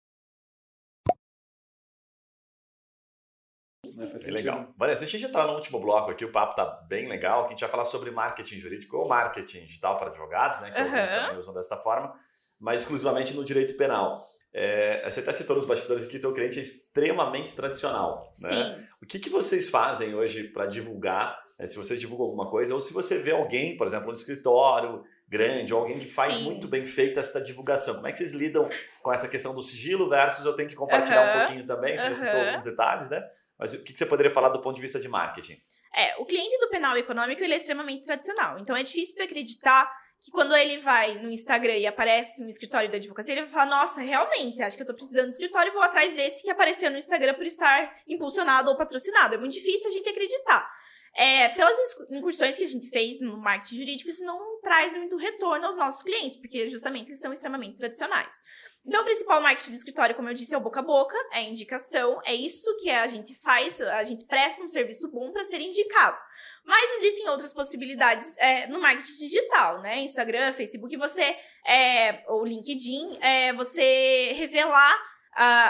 [4.01, 4.73] Sim, Faz É legal.
[4.77, 7.47] Vanessa, deixa a gente entrar no último bloco aqui, o papo tá bem legal, que
[7.47, 10.71] a gente vai falar sobre marketing jurídico ou marketing digital para advogados, né?
[10.71, 10.93] Que Aham.
[10.93, 12.13] alguns também usam desta forma,
[12.59, 14.25] mas exclusivamente no direito penal.
[14.53, 18.33] É, você até citou nos bastidores aqui que o teu cliente é extremamente tradicional.
[18.41, 18.75] Né?
[18.75, 18.87] Sim.
[19.01, 21.37] O que, que vocês fazem hoje para divulgar?
[21.57, 25.03] né, se vocês divulgam alguma coisa, ou se você vê alguém, por exemplo, no escritório
[25.27, 26.43] grande, ou alguém que faz Sim.
[26.43, 27.95] muito bem feita essa divulgação.
[27.95, 28.69] Como é que vocês lidam
[29.01, 32.25] com essa questão do sigilo versus eu tenho que compartilhar um pouquinho também, se você
[32.25, 33.21] citou alguns detalhes, né?
[33.57, 35.59] Mas o que, você poderia falar do ponto de vista de marketing?
[35.95, 38.59] É, o cliente do penal econômico ele é extremamente tradicional.
[38.59, 42.89] Então é difícil de acreditar que quando ele vai no Instagram e aparece no escritório
[42.89, 45.73] da advocacia, ele vai falar: Nossa, realmente, acho que eu tô precisando de escritório e
[45.73, 49.35] vou atrás desse que apareceu no Instagram por estar impulsionado ou patrocinado.
[49.35, 50.69] É muito difícil a gente acreditar.
[51.19, 51.75] É, pelas
[52.11, 56.03] incursões que a gente fez no marketing jurídico, isso não traz muito retorno aos nossos
[56.03, 58.35] clientes, porque justamente eles são extremamente tradicionais.
[58.85, 61.41] Então, o principal marketing de escritório, como eu disse, é o boca a boca, é
[61.41, 65.59] indicação, é isso que a gente faz, a gente presta um serviço bom para ser
[65.59, 66.17] indicado.
[66.63, 69.99] Mas existem outras possibilidades é, no marketing digital, né?
[70.01, 75.16] Instagram, Facebook, você, é, ou LinkedIn, é, você revelar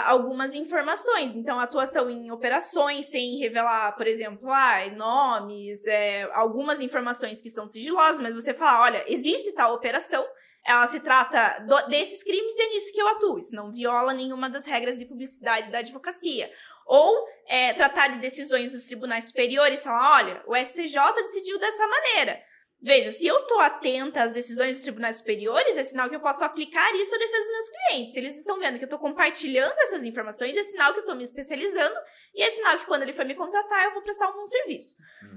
[0.06, 1.36] algumas informações.
[1.36, 7.66] Então, atuação em operações sem revelar, por exemplo, ah, nomes, é, algumas informações que são
[7.66, 10.24] sigilosas, mas você fala, olha, existe tal operação,
[10.64, 13.38] ela se trata do- desses crimes e é nisso que eu atuo.
[13.38, 16.50] Isso não viola nenhuma das regras de publicidade da advocacia.
[16.86, 22.40] Ou é, tratar de decisões dos tribunais superiores, falar, olha, o STJ decidiu dessa maneira.
[22.80, 26.44] Veja, se eu estou atenta às decisões dos tribunais superiores, é sinal que eu posso
[26.44, 28.12] aplicar isso à defesa dos meus clientes.
[28.14, 31.16] Se eles estão vendo que eu estou compartilhando essas informações, é sinal que eu estou
[31.16, 31.96] me especializando
[32.34, 34.94] e é sinal que quando ele for me contratar, eu vou prestar um bom serviço.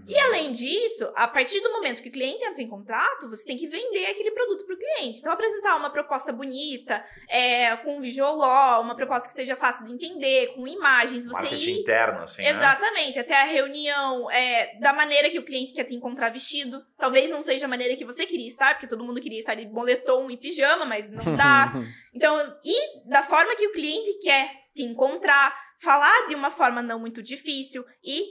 [0.08, 3.58] E além disso, a partir do momento que o cliente entra em contato, você tem
[3.58, 5.20] que vender aquele produto para o cliente.
[5.20, 9.88] Então, apresentar uma proposta bonita, é, com um visual law, uma proposta que seja fácil
[9.88, 12.50] de entender, com imagens, você marketing ir interno, assim, né?
[12.50, 16.86] Exatamente, até a reunião é, da maneira que o cliente quer te encontrar vestido.
[16.98, 19.66] Talvez não seja a maneira que você queria estar, porque todo mundo queria estar de
[19.66, 21.74] boletom e pijama, mas não dá.
[22.14, 27.00] Então, e da forma que o cliente quer te encontrar, falar de uma forma não
[27.00, 28.22] muito difícil e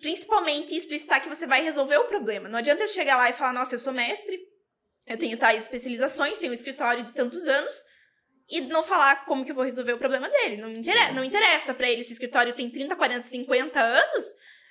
[0.00, 2.48] principalmente explicitar que você vai resolver o problema.
[2.48, 4.38] Não adianta eu chegar lá e falar, nossa, eu sou mestre,
[5.06, 7.74] eu tenho tais especializações, tenho um escritório de tantos anos,
[8.48, 10.58] e não falar como que eu vou resolver o problema dele.
[10.58, 14.24] Não interessa, não interessa para ele se o escritório tem 30, 40, 50 anos,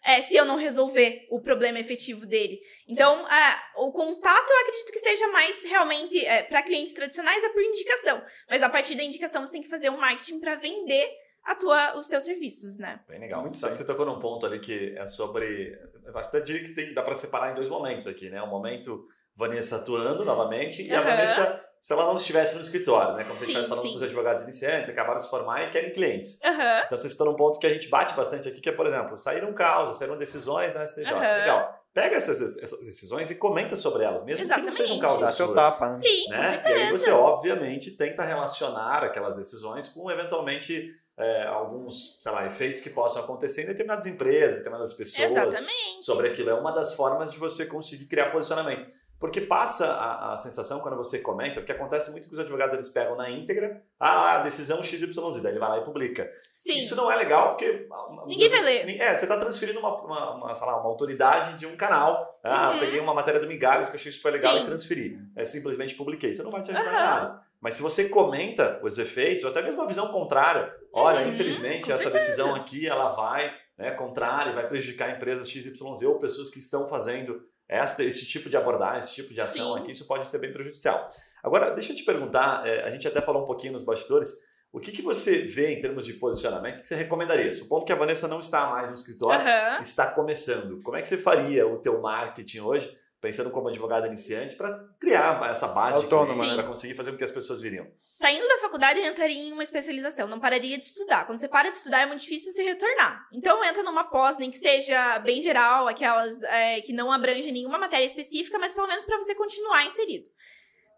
[0.06, 2.60] é, se eu não resolver o problema efetivo dele.
[2.88, 7.50] Então, a, o contato eu acredito que seja mais realmente é, para clientes tradicionais é
[7.50, 8.22] por indicação.
[8.50, 11.10] Mas a partir da indicação você tem que fazer um marketing para vender
[11.44, 13.02] a tua, os teus serviços, né?
[13.08, 13.42] Bem legal.
[13.42, 15.78] Muito Sabe que você tocou num ponto ali que é sobre.
[16.06, 18.42] Eu até diria que dá para separar em dois momentos aqui, né?
[18.42, 20.98] O momento Vanessa atuando novamente e uhum.
[20.98, 23.26] a Vanessa se ela não estivesse no escritório, né?
[23.26, 23.90] Como sim, a gente estivesse falando sim.
[23.90, 26.40] com os advogados iniciantes, acabaram de se formar e querem clientes.
[26.42, 26.78] Uhum.
[26.86, 29.18] Então vocês estão num ponto que a gente bate bastante aqui, que é, por exemplo,
[29.18, 31.12] saíram causas, saíram decisões no STJ.
[31.12, 31.20] Uhum.
[31.20, 31.84] Legal.
[31.94, 34.74] Pega essas, essas, decisões e comenta sobre elas, mesmo Exatamente.
[34.76, 35.54] que não sejam causas suas.
[35.54, 35.94] Tapa, né?
[35.96, 36.38] Sim, né?
[36.38, 36.76] com certeza.
[36.76, 42.82] E aí você, obviamente, tenta relacionar aquelas decisões com, eventualmente, é, alguns, sei lá, efeitos
[42.82, 45.32] que possam acontecer em determinadas empresas, determinadas pessoas.
[45.32, 46.04] Exatamente.
[46.04, 46.50] Sobre aquilo.
[46.50, 48.90] É uma das formas de você conseguir criar posicionamento.
[49.24, 52.74] Porque passa a, a, sensação quando você comenta, o que acontece muito que os advogados
[52.74, 56.30] eles pegam na íntegra, ah, a decisão XYZ, daí ele vai lá e publica.
[56.54, 56.76] Sim.
[56.76, 57.88] Isso não é legal porque.
[58.28, 59.00] Ninguém vai ler.
[59.00, 62.38] É, você está transferindo uma, uma, uma, lá, uma autoridade de um canal.
[62.44, 62.80] Ah, uhum.
[62.80, 64.64] peguei uma matéria do Migalhas que eu achei que foi legal Sim.
[64.64, 65.18] e transferi.
[65.38, 66.32] É, simplesmente publiquei.
[66.32, 66.98] Isso não vai te ajudar uhum.
[66.98, 67.42] em nada.
[67.62, 71.32] Mas se você comenta os efeitos, ou até mesmo a visão contrária, olha, uhum.
[71.32, 72.26] infelizmente, essa certeza.
[72.26, 77.42] decisão aqui ela vai né, contrária, vai prejudicar empresas XYZ ou pessoas que estão fazendo
[77.68, 79.82] esta, esse tipo de abordagem, esse tipo de ação Sim.
[79.82, 81.08] aqui, isso pode ser bem prejudicial.
[81.44, 84.34] Agora, deixa eu te perguntar, é, a gente até falou um pouquinho nos bastidores,
[84.72, 87.54] o que, que você vê em termos de posicionamento, o que você recomendaria?
[87.54, 89.82] Supondo que a Vanessa não está mais no escritório, uhum.
[89.82, 94.58] está começando, como é que você faria o teu marketing hoje, pensando como advogado iniciante,
[94.58, 97.88] para criar essa base Autônoma, para conseguir fazer com que as pessoas viriam?
[98.12, 101.26] Saindo da faculdade, eu entraria em uma especialização, não pararia de estudar.
[101.26, 103.26] Quando você para de estudar, é muito difícil você retornar.
[103.32, 107.78] Então, entra numa pós, nem que seja bem geral, aquelas é, que não abrange nenhuma
[107.78, 110.26] matéria específica, mas pelo menos para você continuar inserido.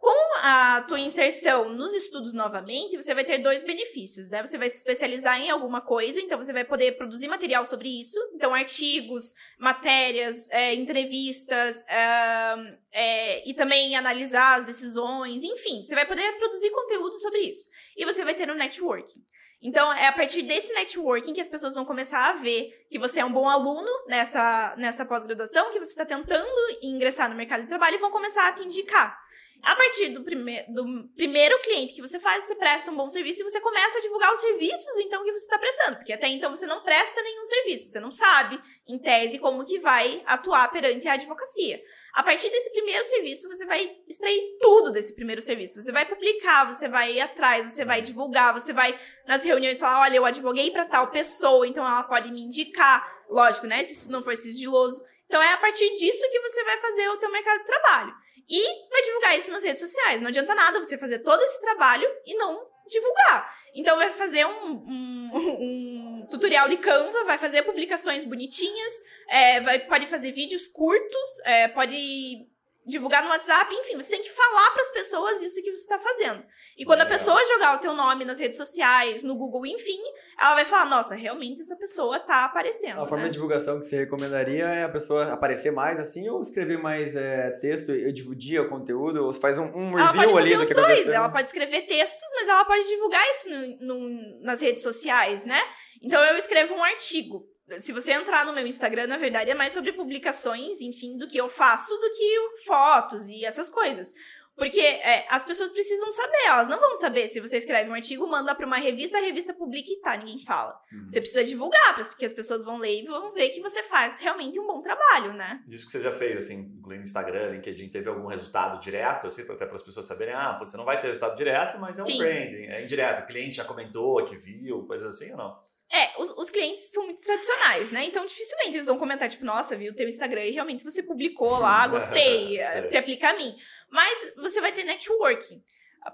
[0.05, 4.45] Com a tua inserção nos estudos novamente, você vai ter dois benefícios, né?
[4.45, 8.19] Você vai se especializar em alguma coisa, então você vai poder produzir material sobre isso,
[8.35, 16.05] então artigos, matérias, é, entrevistas, é, é, e também analisar as decisões, enfim, você vai
[16.05, 17.67] poder produzir conteúdo sobre isso.
[17.97, 19.25] E você vai ter o networking.
[19.59, 23.21] Então, é a partir desse networking que as pessoas vão começar a ver que você
[23.21, 26.45] é um bom aluno nessa, nessa pós-graduação, que você está tentando
[26.83, 29.25] ingressar no mercado de trabalho e vão começar a te indicar.
[29.65, 33.41] A partir do, prime do primeiro cliente que você faz, você presta um bom serviço
[33.41, 35.97] e você começa a divulgar os serviços, então, que você está prestando.
[35.97, 37.89] Porque até então você não presta nenhum serviço.
[37.89, 41.81] Você não sabe, em tese, como que vai atuar perante a advocacia.
[42.13, 45.81] A partir desse primeiro serviço, você vai extrair tudo desse primeiro serviço.
[45.81, 48.95] Você vai publicar, você vai ir atrás, você vai divulgar, você vai
[49.27, 53.25] nas reuniões falar, olha, eu advoguei para tal pessoa, então ela pode me indicar.
[53.27, 53.83] Lógico, né?
[53.83, 55.03] Se isso não for sigiloso.
[55.25, 58.25] Então é a partir disso que você vai fazer o teu mercado de trabalho.
[58.49, 60.21] E vai divulgar isso nas redes sociais.
[60.21, 63.51] Não adianta nada você fazer todo esse trabalho e não divulgar.
[63.73, 65.31] Então vai fazer um, um,
[66.23, 68.93] um tutorial de Canva, vai fazer publicações bonitinhas,
[69.27, 72.47] é, vai, pode fazer vídeos curtos, é, pode
[72.85, 75.97] divulgar no WhatsApp, enfim, você tem que falar para as pessoas isso que você está
[75.97, 76.43] fazendo.
[76.77, 79.99] E quando a pessoa jogar o teu nome nas redes sociais, no Google, enfim,
[80.39, 83.01] ela vai falar, nossa, realmente essa pessoa está aparecendo.
[83.01, 83.29] A forma né?
[83.29, 87.49] de divulgação que você recomendaria é a pessoa aparecer mais assim ou escrever mais é,
[87.59, 90.85] texto e dividir o conteúdo ou faz um, um review ali do que dois.
[90.85, 91.13] aconteceu?
[91.13, 95.61] Ela pode escrever textos, mas ela pode divulgar isso no, no, nas redes sociais, né?
[96.03, 99.73] Então eu escrevo um artigo se você entrar no meu Instagram, na verdade, é mais
[99.73, 104.13] sobre publicações, enfim, do que eu faço, do que fotos e essas coisas.
[104.55, 108.25] Porque é, as pessoas precisam saber, elas não vão saber se você escreve um artigo,
[108.25, 110.79] manda para uma revista, a revista publica e tá, ninguém fala.
[110.93, 111.09] Uhum.
[111.09, 114.57] Você precisa divulgar, porque as pessoas vão ler e vão ver que você faz realmente
[114.57, 115.61] um bom trabalho, né?
[115.67, 119.65] Disso que você já fez, assim, incluindo Instagram, LinkedIn, teve algum resultado direto, assim, até
[119.65, 122.17] para as pessoas saberem, ah, você não vai ter resultado direto, mas é um Sim.
[122.19, 123.23] branding, é indireto.
[123.23, 125.59] O cliente já comentou, que viu, coisa assim ou não?
[125.91, 128.03] É, os, os, clientes são muito tradicionais, né?
[128.05, 131.59] Então, dificilmente eles vão comentar, tipo, nossa, viu o teu Instagram e realmente você publicou
[131.59, 132.57] lá, gostei,
[132.89, 133.55] se aplica a mim.
[133.89, 135.63] Mas você vai ter networking.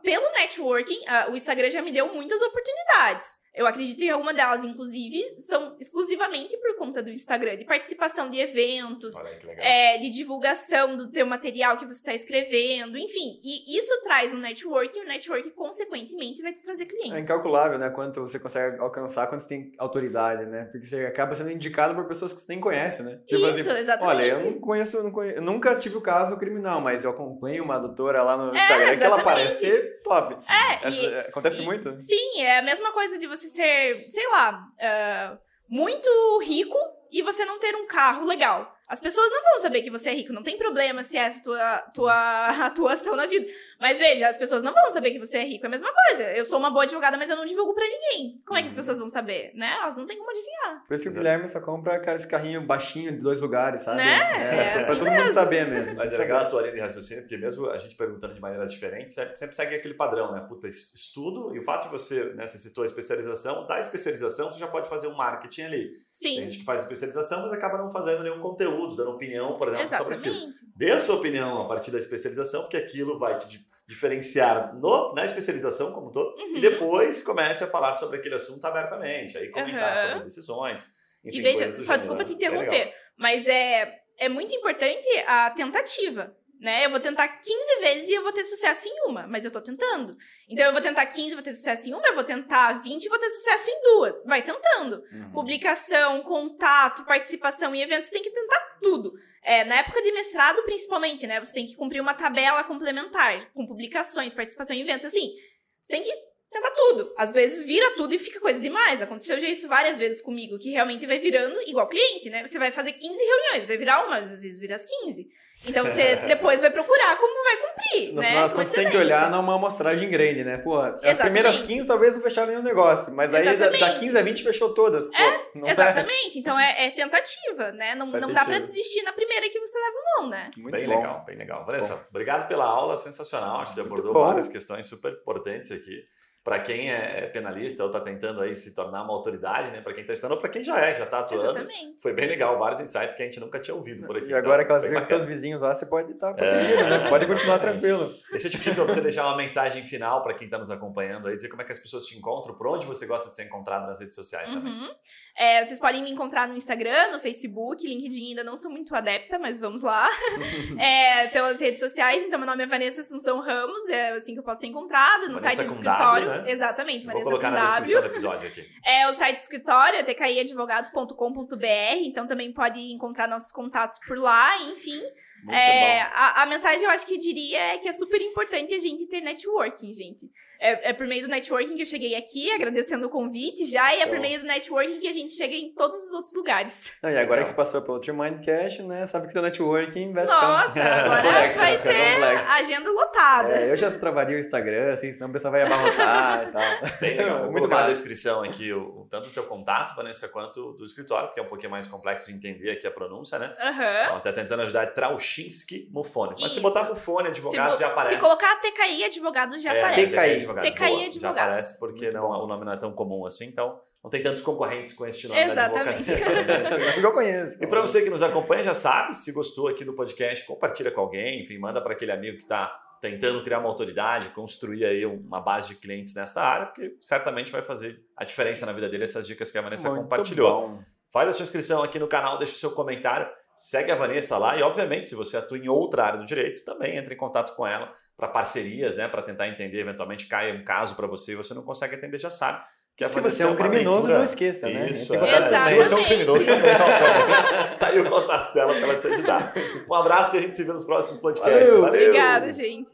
[0.03, 0.99] Pelo networking,
[1.29, 3.40] o Instagram já me deu muitas oportunidades.
[3.53, 8.39] Eu acredito que alguma delas, inclusive, são exclusivamente por conta do Instagram, de participação de
[8.39, 9.13] eventos,
[9.57, 13.39] é, de divulgação do teu material que você está escrevendo, enfim.
[13.43, 17.13] E isso traz um network e o network, consequentemente, vai te trazer clientes.
[17.13, 17.89] É incalculável, né?
[17.89, 20.65] Quanto você consegue alcançar quando você tem autoridade, né?
[20.71, 23.19] Porque você acaba sendo indicado por pessoas que você nem conhece, né?
[23.25, 24.15] Tipo isso, assim, exatamente.
[24.15, 27.63] Olha, eu não conheço, não conheço, eu nunca tive o caso criminal, mas eu acompanho
[27.63, 30.37] uma doutora lá no é, Instagram que ela parece top.
[30.49, 31.99] É, Essa, e, acontece e, muito.
[31.99, 36.77] Sim, é a mesma coisa de você você ser, sei lá, uh, muito rico
[37.11, 38.75] e você não ter um carro legal.
[38.91, 41.41] As pessoas não vão saber que você é rico, não tem problema se essa é
[41.41, 43.47] a tua, tua atuação na vida.
[43.79, 45.65] Mas veja, as pessoas não vão saber que você é rico.
[45.65, 46.23] É a mesma coisa.
[46.33, 48.41] Eu sou uma boa advogada, mas eu não divulgo pra ninguém.
[48.45, 48.77] Como é que as uhum.
[48.79, 49.53] pessoas vão saber?
[49.55, 49.77] Né?
[49.81, 50.83] Elas não têm como adivinhar.
[50.85, 53.99] Por isso que o Guilherme só compra cara, esse carrinho baixinho de dois lugares, sabe?
[53.99, 54.11] Né?
[54.11, 55.23] É, é, pra assim todo mesmo.
[55.23, 55.95] mundo saber mesmo.
[55.95, 58.73] Mas é legal a tua linha de raciocínio, porque mesmo a gente perguntando de maneiras
[58.73, 60.45] diferentes, sempre segue aquele padrão, né?
[60.49, 64.59] Puta, estudo, e o fato de você, né, você citou a especialização, da especialização você
[64.59, 65.91] já pode fazer um marketing ali.
[66.11, 66.35] Sim.
[66.35, 69.85] Tem gente que faz especialização, mas acaba não fazendo nenhum conteúdo, dando opinião por exemplo,
[69.85, 70.23] Exatamente.
[70.23, 70.53] sobre aquilo.
[70.75, 75.25] Dê a sua opinião a partir da especialização, porque aquilo vai te diferenciar no, na
[75.25, 76.55] especialização como um todo, uhum.
[76.55, 80.09] e depois comece a falar sobre aquele assunto abertamente, aí comentar uhum.
[80.09, 85.07] sobre decisões, enfim, E veja, só desculpa te interromper, é mas é, é muito importante
[85.27, 86.85] a tentativa né?
[86.85, 89.59] Eu vou tentar 15 vezes e eu vou ter sucesso em uma, mas eu tô
[89.59, 90.15] tentando.
[90.47, 93.09] Então eu vou tentar 15, vou ter sucesso em uma, eu vou tentar 20 e
[93.09, 94.23] vou ter sucesso em duas.
[94.25, 95.03] Vai tentando.
[95.11, 95.31] Uhum.
[95.31, 99.11] Publicação, contato, participação em eventos, tem que tentar tudo.
[99.43, 101.39] É, na época de mestrado, principalmente, né?
[101.39, 105.33] Você tem que cumprir uma tabela complementar, com publicações, participação em eventos, assim.
[105.81, 106.13] Você tem que
[106.51, 107.11] tentar tudo.
[107.17, 109.01] Às vezes vira tudo e fica coisa demais.
[109.01, 112.45] Aconteceu já isso várias vezes comigo, que realmente vai virando igual cliente, né?
[112.45, 115.27] Você vai fazer 15 reuniões, vai virar uma, às vezes vira as 15.
[115.67, 118.13] Então você depois vai procurar como vai cumprir.
[118.13, 118.27] No né?
[118.27, 120.57] final das contas, você tem que olhar numa amostragem grande, né?
[120.57, 124.21] Pô, as primeiras 15 talvez não fecharam nenhum negócio, mas aí da, da 15 a
[124.21, 125.09] 20 fechou todas.
[125.09, 125.21] Pô,
[125.65, 126.37] é, exatamente.
[126.37, 126.39] É.
[126.39, 127.95] Então é, é, tentativa, né?
[127.95, 130.51] Não, não dá pra desistir na primeira que você leva o não, né?
[130.57, 130.95] Muito bem bom.
[130.95, 131.65] legal, bem legal.
[131.65, 132.03] Vanessa, bom.
[132.09, 133.61] obrigado pela aula, sensacional.
[133.61, 136.03] Acho que você abordou várias questões super importantes aqui
[136.43, 139.81] para quem é, é penalista ou está tentando aí se tornar uma autoridade, né?
[139.81, 141.43] Para quem está estudando ou para quem já é, já está atuando.
[141.43, 142.01] Exatamente.
[142.01, 144.31] Foi bem legal, váriros insights que a gente nunca tinha ouvido por aqui.
[144.31, 146.89] E agora então, que elas viram os vizinhos lá, você pode estar tá protegido, é,
[146.89, 147.09] né?
[147.09, 148.11] Pode continuar tranquilo.
[148.31, 151.27] Deixa eu te pedir para você deixar uma mensagem final para quem está nos acompanhando
[151.27, 153.43] aí, dizer como é que as pessoas te encontram, por onde você gosta de ser
[153.43, 154.55] encontrado nas redes sociais uhum.
[154.55, 154.95] também.
[155.37, 159.37] É, vocês podem me encontrar no Instagram, no Facebook, LinkedIn ainda não sou muito adepta,
[159.37, 160.09] mas vamos lá.
[160.79, 164.43] é, pelas redes sociais, então meu nome é Vanessa Assunção Ramos, é assim que eu
[164.43, 166.30] posso ser encontrada, no Vanessa site do escritório.
[166.31, 166.51] W, né?
[166.51, 168.67] Exatamente, Vou colocar na descrição do episódio aqui.
[168.85, 171.65] É o site do escritório, é tkiadvogados.com.br,
[172.03, 175.01] então também pode encontrar nossos contatos por lá, enfim.
[175.49, 178.79] É, a, a, mensagem eu acho que eu diria é que é super importante a
[178.79, 180.29] gente ter networking, gente.
[180.63, 184.01] É, é, por meio do networking que eu cheguei aqui, agradecendo o convite já, e
[184.01, 186.93] é por meio do networking que a gente chega em todos os outros lugares.
[187.01, 190.23] Não, e agora que você passou pelo Trimind Cash, né, sabe que o networking vai
[190.23, 193.53] Nossa, agora complexo, vai ser agenda lotada.
[193.53, 196.61] É, eu já travaria o Instagram, assim, senão o pessoal vai abarrotar e tal.
[196.99, 201.29] Tem, eu Muito na descrição aqui o, tanto o teu contato, Vanessa, quanto do escritório,
[201.29, 203.51] porque é um pouquinho mais complexo de entender aqui a pronúncia, né?
[203.59, 204.03] Uhum.
[204.03, 204.85] Então, até tentando ajudar, é
[205.31, 206.37] Trauchinski Mufones.
[206.37, 206.55] Mas Isso.
[206.55, 208.15] se botar Mufone, advogado, já aparece.
[208.15, 210.07] Se colocar TKI, advogado, já é, aparece.
[210.07, 210.75] TKI, advogados.
[210.75, 214.09] TKI Boa, Já aparece porque não, o nome não é tão comum assim, então não
[214.09, 216.05] tem tantos concorrentes com este nome Exatamente.
[216.05, 217.01] da advocacia.
[217.01, 217.57] eu conheço.
[217.61, 221.01] E para você que nos acompanha, já sabe, se gostou aqui do podcast, compartilha com
[221.01, 225.39] alguém, enfim, manda para aquele amigo que está tentando criar uma autoridade, construir aí uma
[225.39, 229.25] base de clientes nesta área, porque certamente vai fazer a diferença na vida dele essas
[229.25, 230.67] dicas que a Vanessa Muito compartilhou.
[230.67, 230.83] Bom.
[231.11, 233.27] Faz a sua inscrição aqui no canal, deixa o seu comentário,
[233.61, 236.97] segue a Vanessa lá e, obviamente, se você atua em outra área do direito, também
[236.97, 240.95] entre em contato com ela para parcerias, né, para tentar entender, eventualmente caia um caso
[240.95, 242.63] para você e você não consegue atender, já sabe.
[242.97, 244.17] Que Se você é um criminoso, leitura...
[244.17, 244.89] não esqueça, né?
[244.89, 245.59] Isso, é.
[245.59, 249.07] Se você é um criminoso, também não Tá aí o contato dela para ela te
[249.07, 249.53] ajudar.
[249.89, 251.69] Um abraço e a gente se vê nos próximos podcasts.
[251.69, 251.81] Valeu.
[251.81, 252.09] Valeu.
[252.09, 252.91] Obrigada, gente.